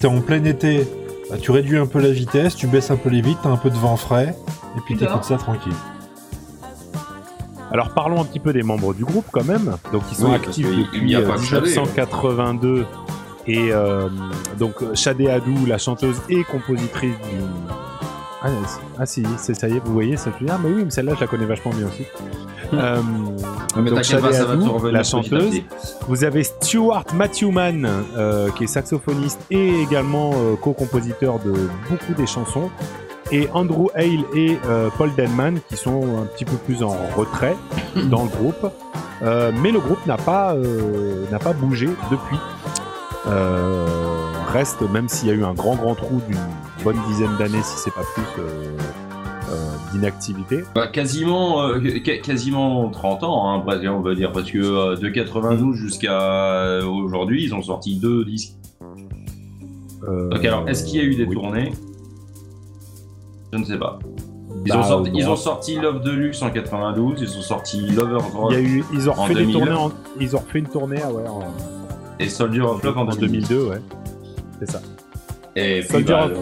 [0.00, 0.88] t'es en plein été,
[1.30, 3.56] bah, tu réduis un peu la vitesse, tu baisses un peu les vitres, t'as un
[3.56, 4.34] peu de vent frais,
[4.76, 5.72] et puis t'écoutes ça tranquille.
[7.70, 9.76] Alors parlons un petit peu des membres du groupe quand même.
[9.92, 12.84] Donc ils sont actifs depuis 1982
[13.46, 13.70] et
[14.58, 17.44] donc Shadé Adou, la chanteuse et compositrice du
[18.42, 18.48] ah,
[18.98, 21.20] ah, si, c'est ça y est, vous voyez, ça Ah mais oui, mais celle-là je
[21.20, 22.04] la connais vachement bien aussi.
[22.72, 23.02] Euh,
[23.76, 25.62] mais donc Shadé Adou, la chanteuse.
[26.08, 31.52] Vous avez Stuart Matthewman, euh, qui est saxophoniste et également euh, co-compositeur de
[31.88, 32.70] beaucoup des chansons.
[33.32, 34.58] Et Andrew Hale et
[34.98, 37.56] Paul Denman, qui sont un petit peu plus en retrait
[38.10, 38.72] dans le groupe.
[39.22, 40.56] Mais le groupe n'a pas,
[41.30, 42.38] n'a pas bougé depuis.
[44.52, 46.40] reste, même s'il y a eu un grand grand trou d'une
[46.82, 48.24] bonne dizaine d'années, si c'est pas plus,
[49.92, 50.64] d'inactivité.
[50.74, 51.80] Bah, quasiment, euh,
[52.22, 57.62] quasiment 30 ans, hein, on va dire, parce que de 92 jusqu'à aujourd'hui, ils ont
[57.62, 58.54] sorti deux disques.
[60.06, 61.72] Donc alors, est-ce qu'il y a eu des tournées?
[63.52, 63.98] Je ne sais pas.
[64.66, 68.18] Ils, ont bah, ils, ont sorti, Love Deluxe en 92, ils ont sorti Lover
[68.50, 71.10] Il y a eu, ils ont refait des tournées ils ont refait une tournée, ah
[71.10, 71.22] ouais,
[72.18, 73.80] Et Soldier of Love en, en 2002, ouais.
[74.58, 74.82] C'est ça.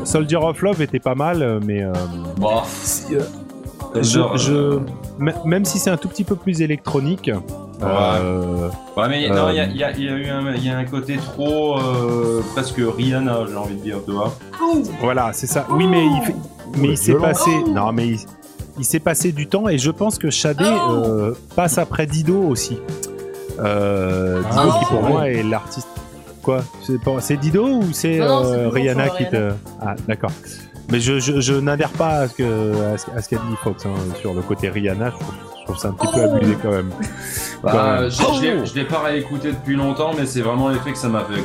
[0.05, 1.83] Soldier, of, Love était pas mal, euh, mais.
[1.83, 1.93] Euh,
[2.39, 2.65] bah,
[3.13, 4.79] euh, je,
[5.45, 7.31] même si c'est un tout petit peu plus électronique.
[7.81, 9.09] Ouais.
[9.09, 11.79] mais il y, a, eu un, y a un côté trop
[12.53, 14.35] presque Rihanna, j'ai envie de dire, tu vois.
[15.01, 15.67] Voilà, c'est ça.
[15.71, 16.35] Oui, mais il,
[16.81, 17.51] mais il s'est passé.
[17.69, 18.17] Non, mais
[18.79, 21.33] il, s'est passé du temps et je pense que Shadé oh.
[21.57, 22.79] passe après Dido aussi.
[23.55, 25.09] Dido qui pour ah.
[25.09, 25.98] moi est l'artiste
[27.21, 29.53] c'est Dido ou c'est euh, Rihanna qui te.
[29.81, 30.33] Ah, d'accord.
[30.91, 34.71] Mais je, je, n'adhère pas à ce qu'a ce, dit Fox hein, sur le côté
[34.71, 35.11] Rihanna.
[35.11, 36.91] Je trouve, ça un petit peu oh abusé quand même.
[37.61, 41.25] Bah, je oh l'ai pas réécouté depuis longtemps, mais c'est vraiment l'effet que ça m'a
[41.25, 41.43] fait.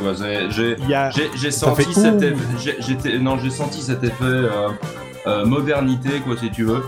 [0.52, 3.18] J'ai senti cet effet.
[3.20, 4.70] Non, j'ai senti cet effet euh,
[5.26, 6.84] euh, modernité, quoi, si tu veux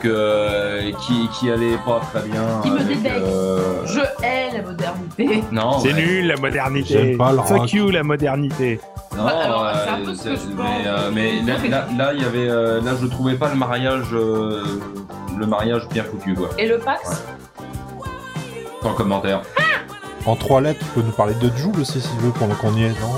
[0.00, 2.42] que, qui, qui allait pas très bien.
[2.62, 3.86] Qui me euh...
[3.86, 5.44] Je hais la modernité.
[5.52, 5.78] Non.
[5.80, 7.16] C'est nul la modernité.
[7.16, 8.80] Pas le Fuck you la modernité.
[9.16, 10.14] Non, bah, euh,
[10.56, 14.06] mais, euh, mais là, là, il y avait, euh, là, je trouvais pas le mariage,
[14.12, 14.62] euh,
[15.36, 16.48] le mariage bien foutu quoi.
[16.58, 17.24] Et le Pax
[18.82, 19.42] Sans commentaire.
[20.26, 22.74] en trois lettres, tu peux nous parler de Joule aussi si tu veux pendant qu'on
[22.74, 23.12] y est, non?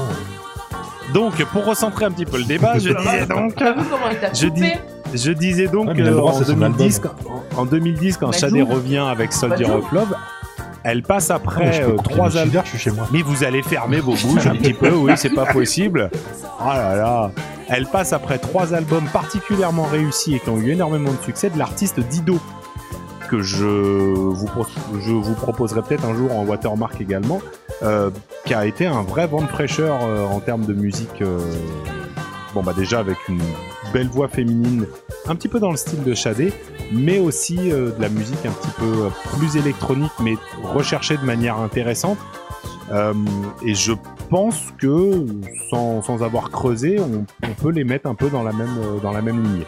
[1.13, 3.55] Donc, pour recentrer un petit peu le débat, je disais donc.
[4.33, 4.73] Je dis,
[5.15, 7.01] je disais donc en, 2010,
[7.57, 10.15] en, 2010, quand Shadé revient avec Soldier of Love,
[10.85, 12.63] elle passe après euh, trois albums.
[12.65, 13.07] Je suis chez moi.
[13.13, 16.11] Mais vous allez fermer vos bouches un petit peu, oui, c'est pas possible.
[16.61, 17.31] Oh là là.
[17.69, 21.59] Elle passe après trois albums particulièrement réussis et qui ont eu énormément de succès de
[21.59, 22.39] l'artiste Dido
[23.31, 24.49] que je vous,
[25.01, 27.41] je vous proposerai peut-être un jour en watermark également,
[27.83, 28.11] euh,
[28.45, 31.23] qui a été un vrai vent de fraîcheur euh, en termes de musique.
[32.55, 33.41] Bon bah déjà avec une
[33.93, 34.87] belle voix féminine,
[35.27, 36.53] un petit peu dans le style de Shadé,
[36.93, 41.25] mais aussi euh, de la musique un petit peu euh, plus électronique, mais recherchée de
[41.25, 42.19] manière intéressante.
[42.91, 43.15] Euh,
[43.65, 43.93] et je
[44.29, 45.27] pense que,
[45.71, 47.25] sans, sans avoir creusé, on,
[47.63, 49.67] peut les mettre un peu dans la même, dans la même lignée.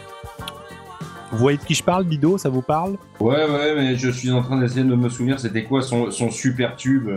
[1.31, 2.97] Vous voyez de qui je parle, Bido Ça vous parle?
[3.19, 6.29] Ouais, ouais, mais je suis en train d'essayer de me souvenir, c'était quoi son, son
[6.29, 7.09] super tube?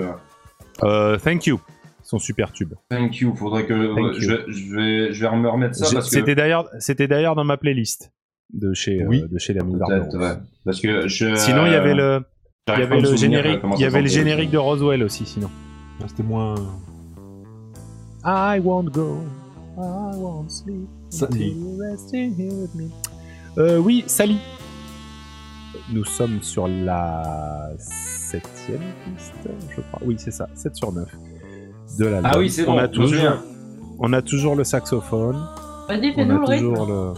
[0.80, 1.60] Thank you
[2.08, 2.72] son super tube.
[2.88, 3.34] Thank you.
[3.34, 3.74] Faudrait que
[4.18, 4.30] je,
[4.74, 8.12] vais, je vais me remettre ça parce que c'était d'ailleurs c'était d'ailleurs dans ma playlist
[8.54, 10.34] de chez oui, euh, de chez l'ami ouais.
[10.64, 12.22] Parce que je, sinon il y avait le
[12.68, 15.50] il y avait le générique il y avait le générique de Roswell aussi sinon.
[16.00, 16.54] Ah, c'était moins.
[18.24, 19.18] I won't go.
[19.76, 20.88] I won't sleep.
[21.10, 21.56] Sally.
[23.58, 24.38] Euh, oui, Sally.
[25.92, 30.00] Nous sommes sur la septième piste, je crois.
[30.04, 31.08] Oui, c'est ça, 7 sur 9
[31.98, 32.30] de l'album.
[32.32, 32.74] Ah oui, c'est bon.
[32.74, 33.32] On a toujours,
[33.98, 35.36] on a toujours le saxophone.
[35.88, 37.14] Vas-y, fais-nous le toujours le.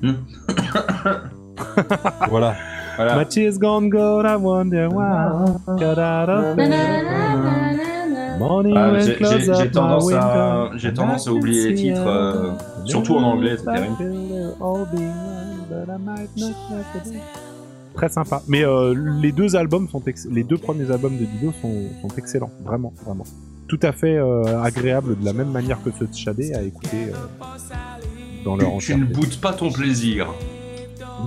[2.28, 2.54] voilà.
[2.96, 3.16] voilà.
[3.16, 5.56] My tears gone gold, I wonder why.
[5.78, 6.56] Got out of
[8.40, 12.52] ah, J'ai tendance, à, j'ai tendance à oublier les titres, euh,
[12.84, 13.96] surtout en anglais, c'est terrible.
[17.98, 18.42] Très sympa.
[18.46, 22.50] Mais euh, les deux albums sont les deux premiers albums de Dido sont, sont excellents,
[22.64, 23.24] vraiment, vraiment.
[23.66, 24.18] tout à fait
[24.62, 27.12] agréables de la même manière que ceux de Shadé à écouter
[28.44, 30.32] dans leur Tu ne boutes pas ton plaisir.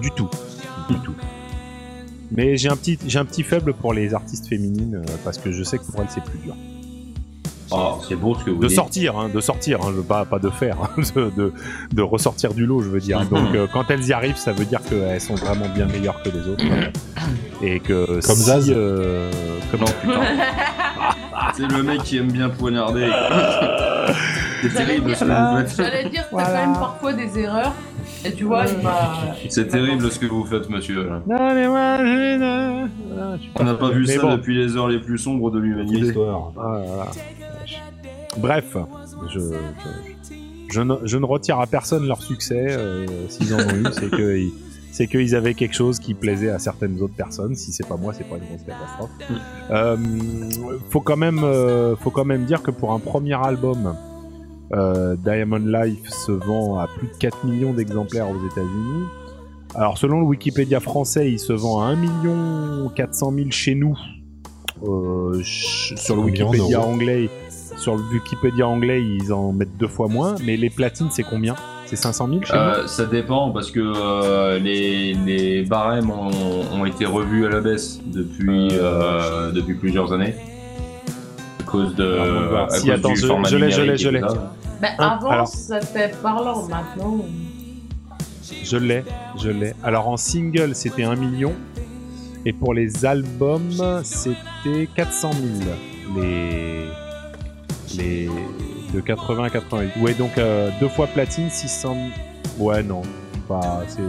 [0.01, 0.29] Du tout.
[0.89, 1.13] Du tout.
[2.31, 5.63] Mais j'ai un petit, j'ai un petit faible pour les artistes féminines parce que je
[5.63, 6.55] sais que pour elles c'est plus dur.
[7.71, 10.49] Oh, c'est beau ce que vous de sortir, hein, de sortir, hein, pas, pas de
[10.49, 11.53] faire, hein, de,
[11.93, 13.21] de, ressortir du lot, je veux dire.
[13.25, 16.29] Donc euh, quand elles y arrivent, ça veut dire qu'elles sont vraiment bien meilleures que
[16.29, 16.65] les autres.
[17.61, 18.69] et que comme si, Zaz.
[18.69, 19.31] Euh,
[19.71, 19.81] comme
[21.55, 23.09] c'est le mec qui aime bien poignarder.
[24.61, 25.75] c'est terrible ce que vous faites.
[25.77, 27.73] J'allais dire que t'as quand même parfois des erreurs.
[28.23, 29.15] Et tu vois, il m'a.
[29.49, 31.09] C'est terrible ce que vous faites, monsieur.
[31.27, 31.97] Non, mais moi,
[33.59, 36.13] On n'a pas vu ça depuis les heures les plus sombres de l'humanité.
[38.37, 38.77] Bref,
[39.29, 39.39] je,
[40.69, 44.09] je, ne, je, ne, retire à personne leur succès, euh, s'ils en ont eu, c'est
[44.09, 44.51] que
[44.91, 47.55] c'est qu'ils avaient quelque chose qui plaisait à certaines autres personnes.
[47.55, 49.09] Si c'est pas moi, c'est pas une grosse catastrophe.
[49.29, 49.35] Mm.
[49.71, 49.97] Euh,
[50.89, 53.95] faut quand même, euh, faut quand même dire que pour un premier album,
[54.73, 59.05] euh, Diamond Life se vend à plus de 4 millions d'exemplaires aux États-Unis.
[59.75, 63.97] Alors selon le Wikipédia français, il se vend à 1 million 400 000 chez nous.
[64.83, 67.29] Euh, sur le Wikipédia anglais,
[67.77, 70.35] sur le Wikipédia anglais, ils en mettent deux fois moins.
[70.45, 71.55] Mais les platines, c'est combien?
[71.85, 77.05] C'est 500 000 chez euh, Ça dépend parce que euh, les, les, barèmes ont, été
[77.05, 80.33] revus à la baisse depuis, euh, depuis plusieurs années.
[81.59, 82.17] À cause de.
[82.55, 84.21] Ah, si, attends, je, je l'ai, je l'ai, je l'ai.
[84.21, 87.25] Bah, avant, ça fait parlant maintenant.
[88.63, 89.03] Je l'ai,
[89.37, 89.73] je l'ai.
[89.83, 91.53] Alors en single, c'était 1 million.
[92.45, 96.21] Et pour les albums, c'était 400 000.
[96.21, 96.85] Les
[97.97, 98.29] les
[98.93, 100.01] de 80 à 88.
[100.01, 101.95] Ouais, donc euh, deux fois platine, 600.
[102.59, 103.01] Ouais, non,
[103.47, 103.83] pas.
[103.87, 104.01] C'est,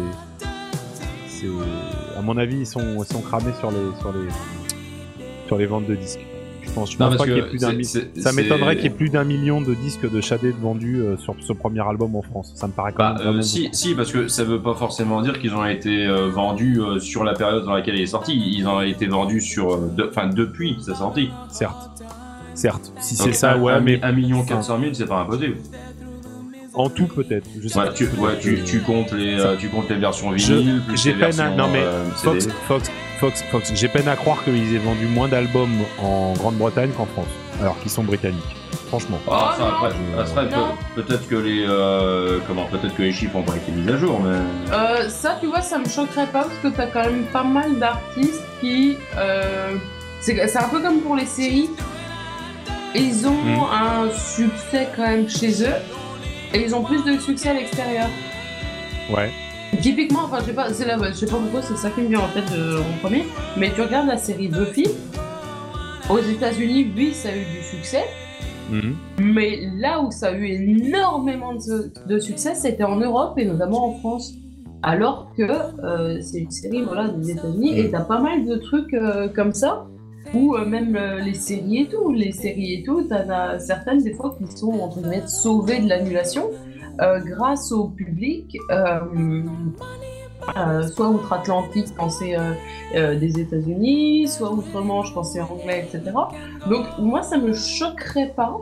[1.29, 1.47] c'est.
[2.17, 4.29] À mon avis, ils sont, ils sont cramés sur les, sur les,
[5.47, 6.21] sur les ventes de disques.
[6.63, 8.91] Je pense, je pense pas qu'il y ait plus d'un Ça m'étonnerait qu'il y ait
[8.91, 12.53] plus d'un million de disques de Shaded vendus euh, sur ce premier album en France.
[12.55, 13.39] Ça me paraît quand bah, même.
[13.39, 17.25] Euh, si, si, parce que ça veut pas forcément dire qu'ils ont été vendus sur
[17.25, 18.41] la période dans laquelle il est sorti.
[18.57, 21.31] Ils ont été vendus sur, enfin, depuis sa sortie.
[21.51, 22.03] Certes.
[22.55, 25.57] Certes, si c'est ça, ouais, mais 1 million 400 000, c'est pas impossible.
[26.75, 27.49] En tout peut-être.
[27.63, 30.81] Je sais ouais, tu, ouais, tu, tu, comptes les, euh, tu comptes les versions vinyle,
[30.95, 31.51] J'ai peine à...
[31.51, 35.29] Non mais euh, Fox, Fox, Fox, Fox, j'ai peine à croire qu'ils aient vendu moins
[35.29, 37.29] d'albums en Grande-Bretagne qu'en France,
[37.61, 38.57] alors qu'ils sont britanniques.
[38.89, 39.19] Franchement.
[39.31, 40.49] Ah, ça, après, ça serait
[40.95, 44.21] peut-être que les euh, comment peut-être que les chiffres ont pas été mis à jour,
[44.21, 44.37] mais.
[44.71, 47.79] Euh, ça, tu vois, ça me choquerait pas parce que t'as quand même pas mal
[47.79, 48.99] d'artistes qui.
[49.17, 49.77] Euh,
[50.21, 51.71] c'est un peu comme pour les séries
[52.95, 53.65] ils ont hmm.
[53.73, 55.75] un succès quand même chez eux
[56.55, 58.09] et ils ont plus de succès à l'extérieur.
[59.15, 59.31] Ouais.
[59.81, 62.09] Typiquement, enfin, je sais pas, c'est là, je sais pas pourquoi c'est ça qui me
[62.09, 63.25] vient en tête euh, en premier,
[63.57, 64.87] mais tu regardes la série Buffy.
[66.11, 68.05] Aux États-Unis, oui, ça a eu du succès.
[68.71, 68.93] Hmm.
[69.19, 73.99] Mais là où ça a eu énormément de, succès, c'était en Europe et notamment en
[73.99, 74.35] France.
[74.83, 77.93] Alors que euh, c'est une série voilà, des États-Unis et hmm.
[77.93, 79.87] t'as pas mal de trucs euh, comme ça
[80.35, 82.13] ou euh, même euh, les séries et tout.
[82.13, 85.89] Les séries et tout, t'en as certaines des fois qui sont entre guillemets sauvées de
[85.89, 86.51] l'annulation
[87.01, 88.57] euh, grâce au public.
[90.95, 92.37] soit outre-Atlantique quand c'est
[92.95, 96.13] des États-Unis, soit outre-Manche quand c'est anglais, etc.
[96.69, 98.57] Donc moi ça me choquerait pas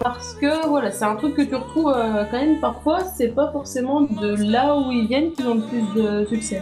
[0.00, 4.00] parce que voilà c'est un truc que tu retrouves quand même parfois c'est pas forcément
[4.02, 6.60] de là où ils viennent qui ont le plus de succès.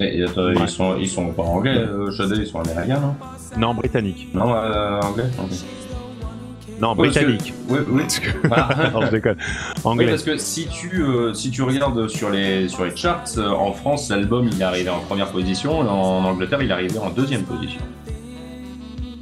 [0.00, 3.14] Ils, sont, ils sont pas anglais, euh, ils sont américains, non?
[3.58, 4.28] Non, britanniques.
[4.32, 5.24] Non, euh, anglais,
[6.80, 7.52] Non, britannique.
[7.68, 8.02] Oui, oui.
[8.94, 9.36] non, je déconne.
[9.84, 10.04] Anglais.
[10.06, 13.50] Oui, parce que si tu, euh, si tu regardes sur les, sur les charts, euh,
[13.50, 17.10] en France, l'album il est arrivé en première position, en Angleterre, il est arrivé en
[17.10, 17.82] deuxième position.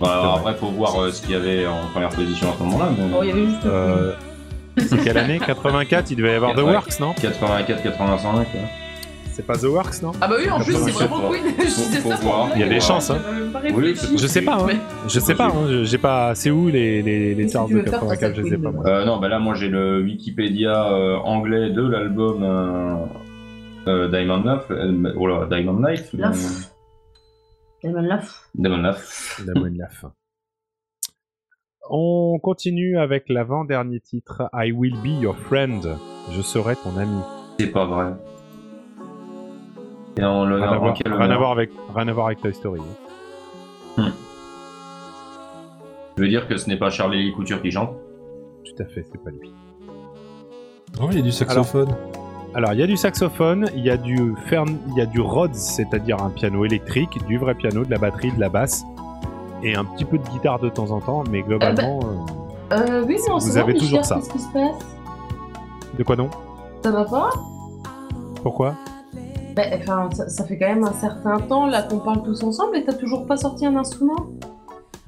[0.01, 2.91] alors après, faut voir ce qu'il y avait en première position à ce moment-là.
[2.97, 3.05] Mais...
[3.17, 4.88] Oh, il y avait juste.
[4.88, 5.41] C'est quelle année?
[5.45, 7.14] 84 Il devait y avoir The Works, non?
[7.14, 8.45] 84, 85, ouais.
[9.38, 11.37] C'est pas The Works, non Ah bah oui, en plus, c'est vraiment cool.
[12.57, 13.19] Il y a des chances, hein.
[14.17, 14.67] je sais pas, hein.
[15.06, 15.85] Je sais pas, hein.
[15.85, 16.35] J'ai pas.
[16.35, 18.85] C'est où les, les, les charts de 84 Je sais pas, moi.
[18.85, 22.42] Euh, non, bah là, moi, j'ai le Wikipédia euh, anglais de l'album
[23.87, 25.15] euh, Diamond Love.
[25.17, 26.13] Oh là, Diamond Life.
[26.13, 28.33] Diamond Love.
[28.56, 29.37] Diamond Love.
[29.44, 30.10] Diamond Love.
[31.90, 35.96] On continue avec l'avant-dernier titre, I Will Be Your Friend.
[36.33, 37.21] Je serai ton ami.
[37.60, 38.15] C'est pas vrai.
[40.19, 42.81] Et rien, à voir, rien, à voir avec, rien à voir avec Toy Story.
[43.96, 44.08] Hmm.
[46.16, 47.94] Je veux dire que ce n'est pas Charlie Couture qui chante
[48.64, 49.52] Tout à fait, c'est pas lui.
[51.00, 51.94] Oh, il y a du saxophone.
[52.52, 54.77] Alors, il y a du saxophone, il y a du Fern...
[54.88, 58.33] il y a du Rhodes, c'est-à-dire un piano électrique, du vrai piano, de la batterie,
[58.33, 58.83] de la basse.
[59.62, 62.00] et un petit peu de guitare de temps en temps, mais globalement.
[62.73, 64.16] Euh, euh oui, non, vous avez toujours ça.
[64.16, 64.85] Qu'est-ce qui se passe
[65.96, 66.29] De quoi non
[66.83, 67.31] Ça va pas?
[68.42, 68.75] Pourquoi?
[69.59, 72.77] Bah, enfin, ça, ça, fait quand même un certain temps là qu'on parle tous ensemble
[72.77, 74.29] et t'as toujours pas sorti un instrument?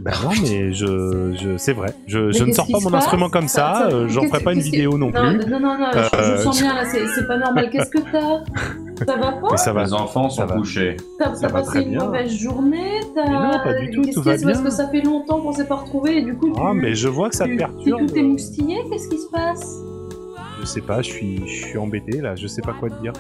[0.01, 1.95] Ben non, mais je, je c'est vrai.
[2.07, 3.87] Je, je ne sors pas mon instrument comme ça.
[3.89, 5.21] Euh, j'en ferai pas une vidéo non, plus.
[5.21, 6.85] Non, non, non, je, euh, sens bien là.
[6.85, 7.69] C'est pas normal.
[7.73, 9.05] Qu'est-ce que t'as?
[9.07, 9.57] Ça va pas?
[9.57, 9.85] Ça va.
[9.85, 10.97] Les enfants sont couchés.
[11.19, 13.01] T'as passé une mauvaise journée?
[13.15, 14.03] Non, pas du tout.
[14.13, 14.47] Tout va bien.
[14.49, 16.55] Parce que ça fait longtemps qu'on s'est pas retrouvés et du coup.
[16.59, 18.07] Ah, mais je vois que ça te perturbe.
[18.09, 18.79] Tout est moustillé?
[18.91, 19.81] Qu'est-ce qui se passe?
[20.61, 23.13] Je sais pas, je suis, je suis embêté là, je sais pas quoi te dire.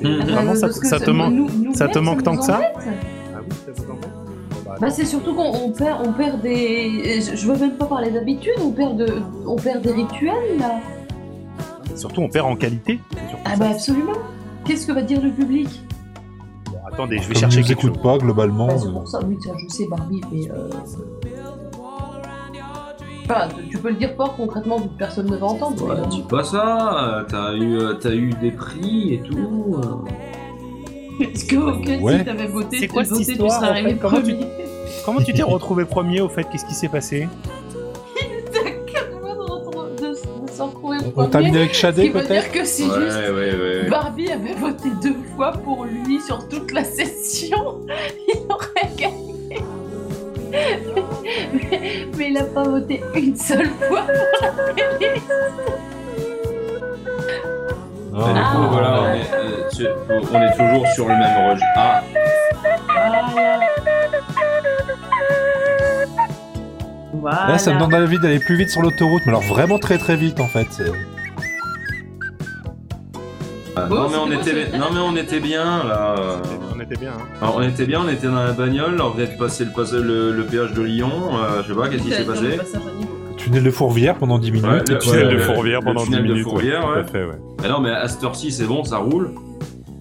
[0.00, 0.20] Mmh.
[0.24, 2.60] Vraiment, ça, ça, te, manque, ça te manque tant que ça?
[2.76, 4.10] Ah oui, ça vous embête?
[4.80, 7.20] Bah, c'est surtout qu'on perd, on perd des.
[7.20, 9.06] Je veux même pas parler d'habitude, on perd de,
[9.46, 10.80] on perd des rituels là.
[11.96, 13.00] Surtout, on perd en qualité.
[13.44, 14.12] Ah bah absolument.
[14.64, 15.68] Qu'est-ce que va dire le public?
[16.70, 17.98] Bon, Attendez, je vais chercher quelque chose.
[18.02, 18.68] pas globalement.
[18.68, 18.92] Bah, c'est euh.
[18.92, 20.50] pour ça, oui, je sais, Barbie, mais.
[20.50, 20.70] Euh...
[23.30, 25.88] Enfin, tu peux le dire fort concrètement, vu que personne ne va entendre.
[25.88, 27.24] Ouais, dis pas ça.
[27.28, 29.80] T'as eu, euh, as eu des prix et tout.
[31.20, 32.18] Est-ce que ouais.
[32.18, 34.38] si t'avais voté, c'est quoi cette histoire, tu serais arrivé premier?
[35.04, 36.44] Comment tu t'es retrouvé premier au fait?
[36.44, 37.28] Qu'est-ce qui s'est passé?
[41.16, 42.28] On t'a mis avec Shadé peut-être?
[42.28, 43.88] dire que c'est ouais, juste ouais, ouais.
[43.88, 47.80] Barbie avait voté deux fois pour lui sur toute la session.
[48.28, 49.19] Il aurait gagné.
[52.18, 55.30] Mais, il a pas voté une seule fois pour la playlist.
[58.12, 59.32] Ah, voilà, on est,
[59.80, 61.68] euh, on est, toujours sur le même registre.
[61.76, 62.02] Ah.
[67.48, 70.16] Là, ça me donne envie d'aller plus vite sur l'autoroute, mais alors vraiment très très
[70.16, 70.66] vite en fait.
[73.76, 76.14] Ah, non, mais on était, non mais on était bien là.
[76.90, 77.12] On était bien.
[77.12, 77.38] Hein.
[77.40, 80.44] Alors, on était bien, on était dans la bagnole, on venait de passer le, le,
[80.44, 81.10] péage de Lyon.
[81.34, 82.58] Euh, je sais pas, qu'est-ce qui s'est passé
[83.36, 84.66] Tunnel de Fourvière pendant 10 minutes.
[84.66, 86.38] Ouais, le, tunnel de Fourvière pendant 10 minutes.
[86.38, 87.04] De Fourvière, ouais.
[87.04, 87.38] Fait, ouais.
[87.62, 89.30] Mais non, mais à cette heure-ci, c'est bon, ça roule.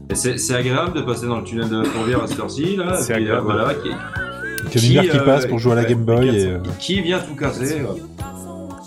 [0.09, 2.79] Et c'est agréable de passer dans le tunnel de Fourvière à cette heure-ci.
[2.99, 3.45] C'est agréable.
[3.45, 3.89] voilà, qui,
[4.71, 6.27] qui, qui euh, passe pour jouer à la Game Boy.
[6.27, 7.81] Et, euh, Qui vient tout casser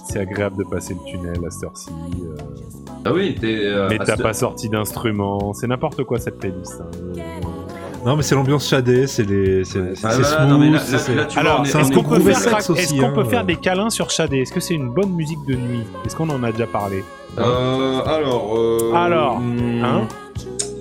[0.09, 1.91] C'est agréable de passer le tunnel à cette heure-ci.
[1.91, 2.35] Euh...
[3.05, 3.61] Ah oui, t'es.
[3.65, 5.53] Euh, mais t'as pas sorti d'instrument.
[5.53, 6.81] C'est n'importe quoi cette playlist.
[6.81, 7.23] Hein.
[8.05, 11.37] Non, mais c'est l'ambiance shadé, c'est les, c'est ah, smooth.
[11.37, 14.39] Alors, est-ce qu'on peut, faire, est qu'on peut faire des câlins sur shadé?
[14.39, 15.85] Est-ce que c'est une bonne musique de nuit?
[16.05, 17.05] Est-ce qu'on en a déjà parlé?
[17.39, 18.57] Euh, Alors.
[18.57, 19.85] Euh, alors, hmm.
[19.85, 20.09] hein?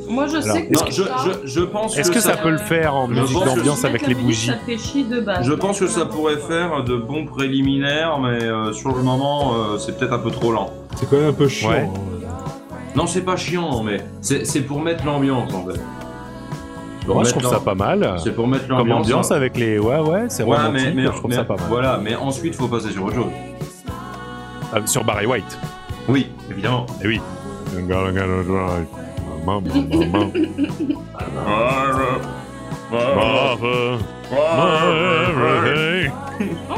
[0.09, 0.73] Moi, je sais que.
[0.73, 4.05] Non, je, je, je, pense Est-ce que, ça, peut le faire en musique d'ambiance avec
[4.07, 4.47] les bougies?
[4.47, 5.45] ça fait chier de base.
[5.45, 9.77] Je pense que ça pourrait faire de bons préliminaires, mais euh, sur le moment, euh,
[9.77, 10.71] c'est peut-être un peu trop lent.
[10.97, 11.69] C'est quand même un peu chiant.
[11.69, 11.87] Ouais.
[12.95, 15.79] Non, c'est pas chiant, mais c'est pour mettre l'ambiance en fait.
[17.07, 18.15] Moi, je trouve ça pas mal.
[18.23, 18.87] C'est pour mettre l'ambiance.
[18.87, 19.79] Comme ambiance avec les.
[19.79, 21.65] Ouais, ouais, c'est ouais, mais, mais, je trouve ça pas mal.
[21.67, 23.31] Voilà, mais ensuite, faut passer sur autre chose.
[24.73, 25.57] Ah, sur Barry White.
[26.07, 26.85] Oui, évidemment.
[27.03, 27.21] Et oui.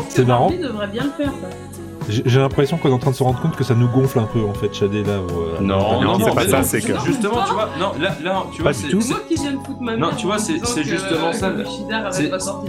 [0.10, 0.52] C'est marrant.
[0.52, 1.73] devrait bien le faire, ça.
[2.10, 4.24] J'ai l'impression qu'on est en train de se rendre compte que ça nous gonfle un
[4.24, 5.14] peu en fait, Shadé là.
[5.14, 6.94] Euh, non, non, c'est pas ça, c'est que.
[7.06, 8.94] Justement, tu vois, non, là, là tu vois, c'est.
[8.94, 11.52] moi qui viens de foutre ma Non, tu vois, c'est justement ça.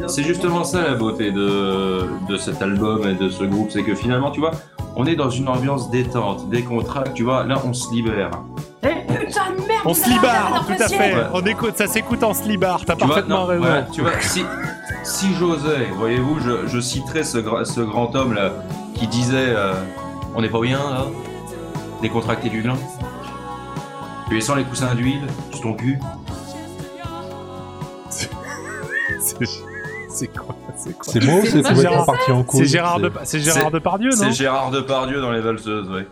[0.09, 3.95] C'est justement ça la beauté de, de cet album et de ce groupe, c'est que
[3.95, 4.53] finalement, tu vois,
[4.97, 8.30] on est dans une ambiance détente, décontracte, tu vois, là on se libère.
[8.82, 11.14] Eh putain de merde On se libère, tout à fait.
[11.32, 13.64] On écoute, ça s'écoute en slibard, t'as parfaitement raison.
[13.93, 14.45] tu vois, si,
[15.03, 18.53] si j'osais, voyez-vous, je, je citerais ce, ce grand homme là
[18.95, 19.75] qui disait euh,
[20.35, 21.07] On n'est pas bien là.
[22.03, 22.77] Décontracté du gland
[24.29, 25.99] Tu es les coussins d'huile sur ton cul.
[30.15, 32.61] C'est quoi C'est quoi C'est moi ou c'est complètement parti en couille.
[32.61, 33.11] C'est Gérard, de...
[33.33, 34.17] Gérard Depardieu, non?
[34.17, 36.07] C'est Gérard Depardieu dans Les Valseuses, ouais.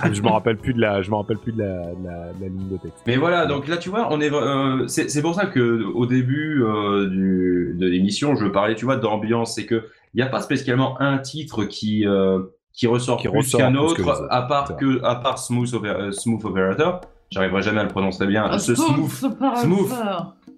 [0.00, 2.68] Ah, je me rappelle plus de la, je me rappelle plus de la, la, ligne
[2.68, 3.02] de texte.
[3.06, 6.62] Mais voilà, donc là tu vois, on est, euh, c'est pour ça que au début
[6.62, 10.40] euh, du, de l'émission, je parlais, tu vois, d'ambiance, c'est que il n'y a pas
[10.40, 15.16] spécialement un titre qui, euh, qui ressort qui plus qu'un autre, à part, que, à
[15.16, 17.00] part Smooth, euh, Smooth Operator.
[17.30, 18.46] J'arriverai jamais à le prononcer bien.
[18.48, 19.90] Ah, ce smooth, smooth,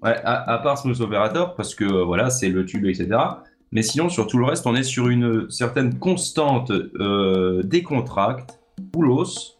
[0.02, 3.16] Ouais, à, part Smooth Operator, parce que voilà, c'est le tube, etc.
[3.72, 8.60] Mais sinon, sur tout le reste, on est sur une certaine constante euh, décontracte,
[8.94, 9.58] boulos,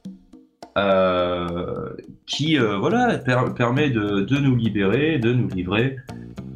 [0.76, 1.90] euh,
[2.26, 5.96] qui euh, voilà, permet de, de, nous libérer, de nous livrer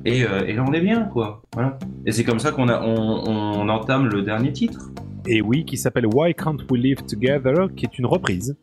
[0.07, 1.43] euh, et, là, on est bien, quoi.
[1.53, 1.79] Voilà.
[2.07, 4.91] Et c'est comme ça qu'on on, entame le dernier titre.
[5.27, 8.57] Et oui, qui s'appelle Why Can't We Live Together, qui est une reprise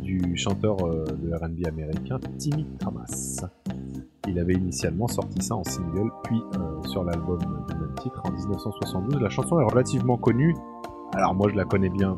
[0.00, 3.44] du chanteur de R&B américain Timmy Thomas.
[4.28, 6.40] Il avait initialement sorti ça en single, puis
[6.88, 9.20] sur l'album du même titre en 1972.
[9.20, 10.54] La chanson est relativement connue.
[11.14, 12.16] Alors moi je la connais bien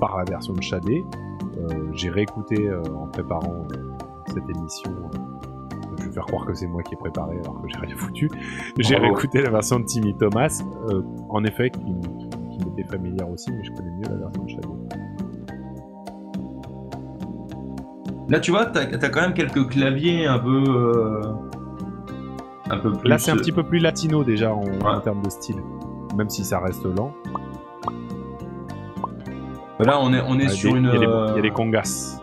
[0.00, 1.04] par la version de Shadé.
[1.92, 3.66] J'ai réécouté en préparant
[4.28, 4.92] cette émission
[5.98, 8.30] je vais faire croire que c'est moi qui ai préparé alors que j'ai rien foutu.
[8.78, 11.80] J'ai réécouté la version de Timmy Thomas, euh, en effet, qui,
[12.64, 14.88] m'était familière aussi, mais je connais mieux la version de Shadow.
[18.28, 20.64] Là, tu vois, t'as as quand même quelques claviers un peu.
[20.66, 21.20] Euh,
[22.70, 23.08] un peu plus.
[23.08, 25.56] Là, c'est un petit peu plus latino déjà en, termes de style,
[26.16, 27.12] même si ça reste lent.
[29.78, 30.90] Là, on est, on est sur une.
[30.94, 32.18] Il y, a des, congas.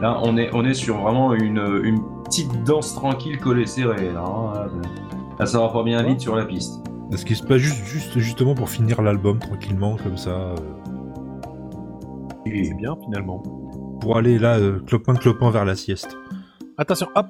[0.00, 4.10] Là, on est, on est sur vraiment une, une petite danse tranquille collée serrée.
[4.12, 4.68] Là,
[5.38, 6.82] là, ça va pas bien vite sur la piste.
[7.12, 10.56] Est-ce qu'il se passe juste, juste justement pour finir l'album tranquillement comme ça euh
[12.46, 13.42] C'est bien finalement.
[14.00, 16.16] Pour aller là, euh, clopin clopin vers la sieste.
[16.78, 17.26] Attention, hop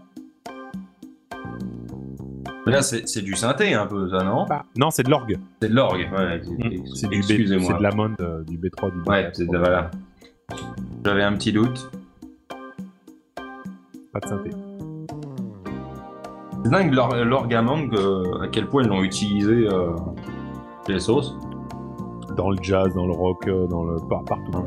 [2.67, 5.39] Là, c'est du synthé un peu, ça, non bah, Non, c'est de l'orgue.
[5.61, 6.39] C'est de l'orgue, ouais.
[6.39, 6.87] Mmh.
[6.95, 9.09] C'est du, de la monde, euh, du B3, du B3.
[9.09, 9.91] Ouais, c'est de, voilà.
[11.05, 11.91] J'avais un petit doute.
[14.13, 14.51] Pas de synthé.
[16.65, 17.91] C'est dingue l'orgamang,
[18.43, 19.91] à quel point ils l'ont utilisé euh,
[20.87, 21.35] les sauces.
[22.37, 24.65] Dans le jazz, dans le rock, euh, dans le partout.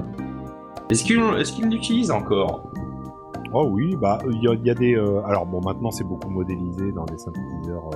[0.89, 2.71] Est-ce qu'ils l'utilisent encore?
[3.57, 4.95] Oh oui, bah il y, a des.
[4.95, 7.89] Euh, alors bon, maintenant c'est beaucoup modélisé dans des synthétiseurs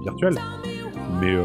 [0.00, 0.38] virtuels,
[1.20, 1.36] mais.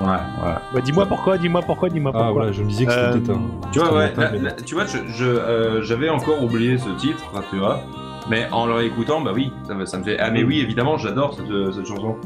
[0.00, 0.54] Ouais, ouais.
[0.74, 2.28] Bah, dis-moi pourquoi, dis-moi pourquoi, dis-moi pourquoi.
[2.28, 3.40] Ah voilà, je me disais que c'était un.
[3.70, 4.12] Tu vois, ouais,
[4.66, 4.86] tu vois,
[5.82, 7.80] j'avais encore oublié ce titre, tu vois.
[8.28, 10.18] Mais en le réécoutant, bah oui, ça me, ça me fait.
[10.18, 12.16] Ah, mais oui, évidemment, j'adore cette, euh, cette, chanson.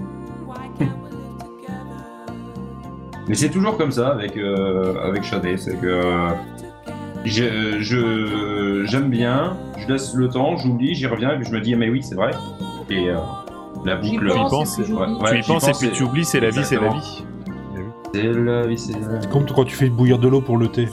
[3.29, 6.33] mais c'est toujours comme ça avec, euh, avec Shadé, c'est que.
[7.25, 11.61] Euh, je, j'aime bien, je laisse le temps, j'oublie, j'y reviens, et puis je me
[11.61, 12.33] dis, ah, mais oui, c'est vrai.
[12.91, 13.17] Et euh,
[13.85, 14.31] la boucle.
[14.31, 16.81] Tu y penses, et, tu y penses et puis tu oublies, c'est la vie, c'est
[16.81, 17.25] la vie.
[18.13, 19.29] C'est la vie, c'est la vie.
[19.29, 20.89] Comme quand tu fais bouillir de l'eau pour le thé.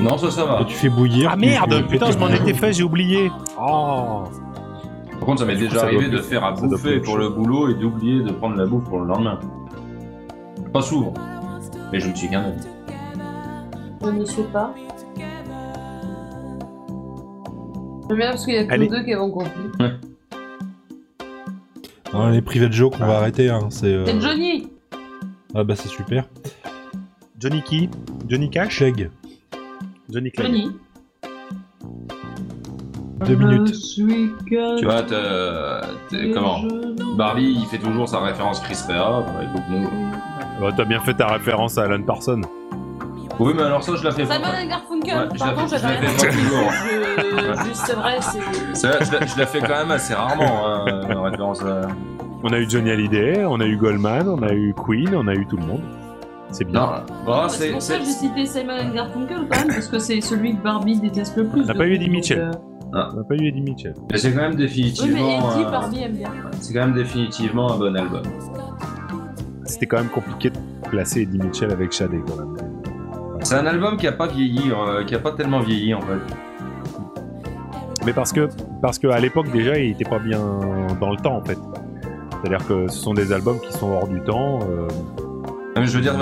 [0.00, 0.64] Non, ça, ça va.
[0.64, 1.30] tu fais bouillir.
[1.32, 3.30] Ah merde, putain, je m'en étais fait, j'ai oublié.
[3.60, 4.24] Oh.
[5.10, 8.22] Par contre, ça m'est déjà arrivé de faire à bouffer pour le boulot et d'oublier
[8.22, 9.38] de prendre la bouffe pour le lendemain.
[10.72, 11.14] Pas souvent,
[11.92, 12.52] mais je me suis gagné.
[14.02, 14.72] Je ne sais pas.
[18.08, 19.50] J'aime bien parce qu'il y a que deux qui vont compris.
[19.80, 19.92] Ouais.
[22.12, 23.50] Non, les private jokes, on va arrêter.
[23.50, 23.68] Hein.
[23.70, 24.68] C'est Johnny
[25.54, 26.24] Ah bah c'est super.
[27.38, 27.90] Johnny qui?
[28.28, 28.72] Johnny Cash?
[28.72, 29.10] Shag.
[30.10, 30.46] Johnny Clegg.
[30.46, 30.70] Johnny.
[33.26, 33.74] Deux minutes.
[33.94, 35.02] Tu vois,
[36.34, 36.62] comment?
[37.16, 39.24] Barbie, il fait toujours sa référence Chris Rea.
[40.60, 42.40] Bah, T'as bien fait ta référence à Alan Parsons.
[43.38, 44.34] Oui, mais alors ça, je la fais pas.
[44.34, 47.64] Simon Garfunkel, ouais, pardon, j'avais rien toujours.
[47.64, 48.40] Juste, c'est vrai, c'est.
[49.04, 51.82] Je la fais quand même assez rarement, hein, la référence à.
[52.42, 55.34] On a eu Johnny Hallyday, on a eu Goldman, on a eu Queen, on a
[55.34, 55.82] eu tout le monde.
[56.50, 57.02] C'est bien.
[57.26, 60.56] Bah, c'est pour ça que j'ai cité Simon Garfunkel quand même, parce que c'est celui
[60.56, 61.62] que Barbie déteste le plus.
[61.62, 62.40] On n'a pas eu Eddie Mitchell.
[62.40, 62.52] Euh,
[62.94, 63.10] ah.
[63.12, 63.94] On n'a pas eu Eddie Mitchell.
[64.10, 65.18] Mais c'est quand même définitivement.
[65.18, 66.30] Oui, mais Eddie, Barbie aime bien.
[66.60, 68.22] C'est quand même définitivement un bon album.
[69.64, 70.58] C'était quand même compliqué de
[70.88, 72.56] placer Eddie Mitchell avec Shadé quand même.
[73.42, 76.20] C'est un album qui a pas vieilli, euh, qui a pas tellement vieilli en fait.
[78.04, 78.48] Mais parce que
[78.80, 80.40] parce qu'à l'époque déjà il était pas bien
[81.00, 81.58] dans le temps en fait.
[82.30, 84.60] C'est-à-dire que ce sont des albums qui sont hors du temps.
[84.68, 84.88] Euh,
[85.86, 86.14] je veux dire,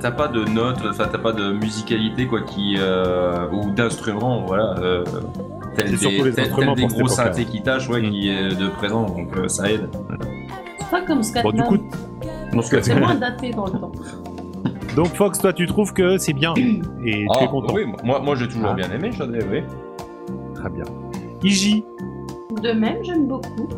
[0.00, 4.74] t'as pas de notes, enfin t'as pas de musicalité quoi qui euh, ou d'instruments, voilà.
[4.78, 5.04] Euh,
[5.76, 9.06] tel des, surtout les instruments des gros synthés qui tâchent, ouais, qui est de présent,
[9.06, 9.88] donc euh, ça aide.
[10.78, 11.56] C'est pas comme Scatman.
[11.56, 13.92] Bon, du coup, c'est moins daté dans le temps.
[14.94, 17.74] Donc Fox, toi tu trouves que c'est bien et tu es ah, content.
[17.74, 18.74] Oui, moi, moi j'ai toujours ah.
[18.74, 19.62] bien aimé, j'en ai, oui.
[20.54, 20.84] Très bien.
[21.42, 21.84] Iji.
[22.62, 23.68] De même, j'aime beaucoup.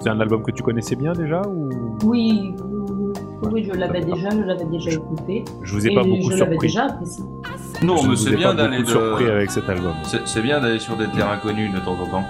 [0.00, 1.68] C'est un album que tu connaissais bien déjà ou?
[2.04, 2.54] Oui,
[3.52, 5.44] oui, je l'avais déjà, je l'avais déjà écouté.
[5.62, 6.58] Je vous ai pas beaucoup je surpris.
[6.58, 7.24] déjà apprécié.
[7.82, 8.86] Non, mais c'est bien d'aller de...
[8.86, 9.94] surpris avec cet album.
[10.24, 12.24] C'est bien d'aller sur des terrains connus de temps en temps.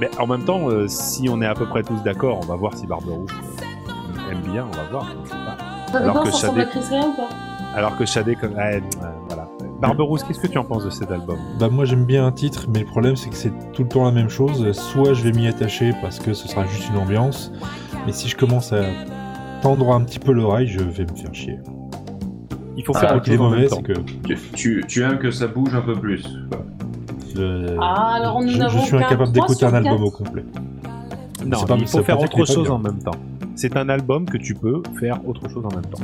[0.00, 2.56] Mais en même temps, euh, si on est à peu près tous d'accord, on va
[2.56, 3.30] voir si Barberousse
[4.30, 5.06] aime bien, on va voir.
[5.94, 6.62] Alors que Shadé...
[6.62, 7.28] ou pas
[7.74, 8.52] Alors que Shadé, comme...
[8.52, 9.48] voilà.
[9.80, 11.38] Barberousse, qu'est-ce que tu en penses de cet album?
[11.58, 14.04] Bah moi j'aime bien un titre, mais le problème c'est que c'est tout le temps
[14.04, 14.70] la même chose.
[14.72, 17.50] Soit je vais m'y attacher parce que ce sera juste une ambiance,
[18.06, 18.82] mais si je commence à
[19.60, 21.58] tendre un petit peu l'oreille, je vais me faire chier.
[22.76, 23.92] Il faut faire ah, autre mauvais, que
[24.54, 26.24] tu, tu, aimes que ça bouge un peu plus.
[27.80, 30.44] ah, alors on je, je suis incapable d'écouter un album au complet.
[31.44, 33.18] Non, il faut faire autre chose en même temps.
[33.54, 36.00] C'est un album que tu peux faire autre chose en même temps.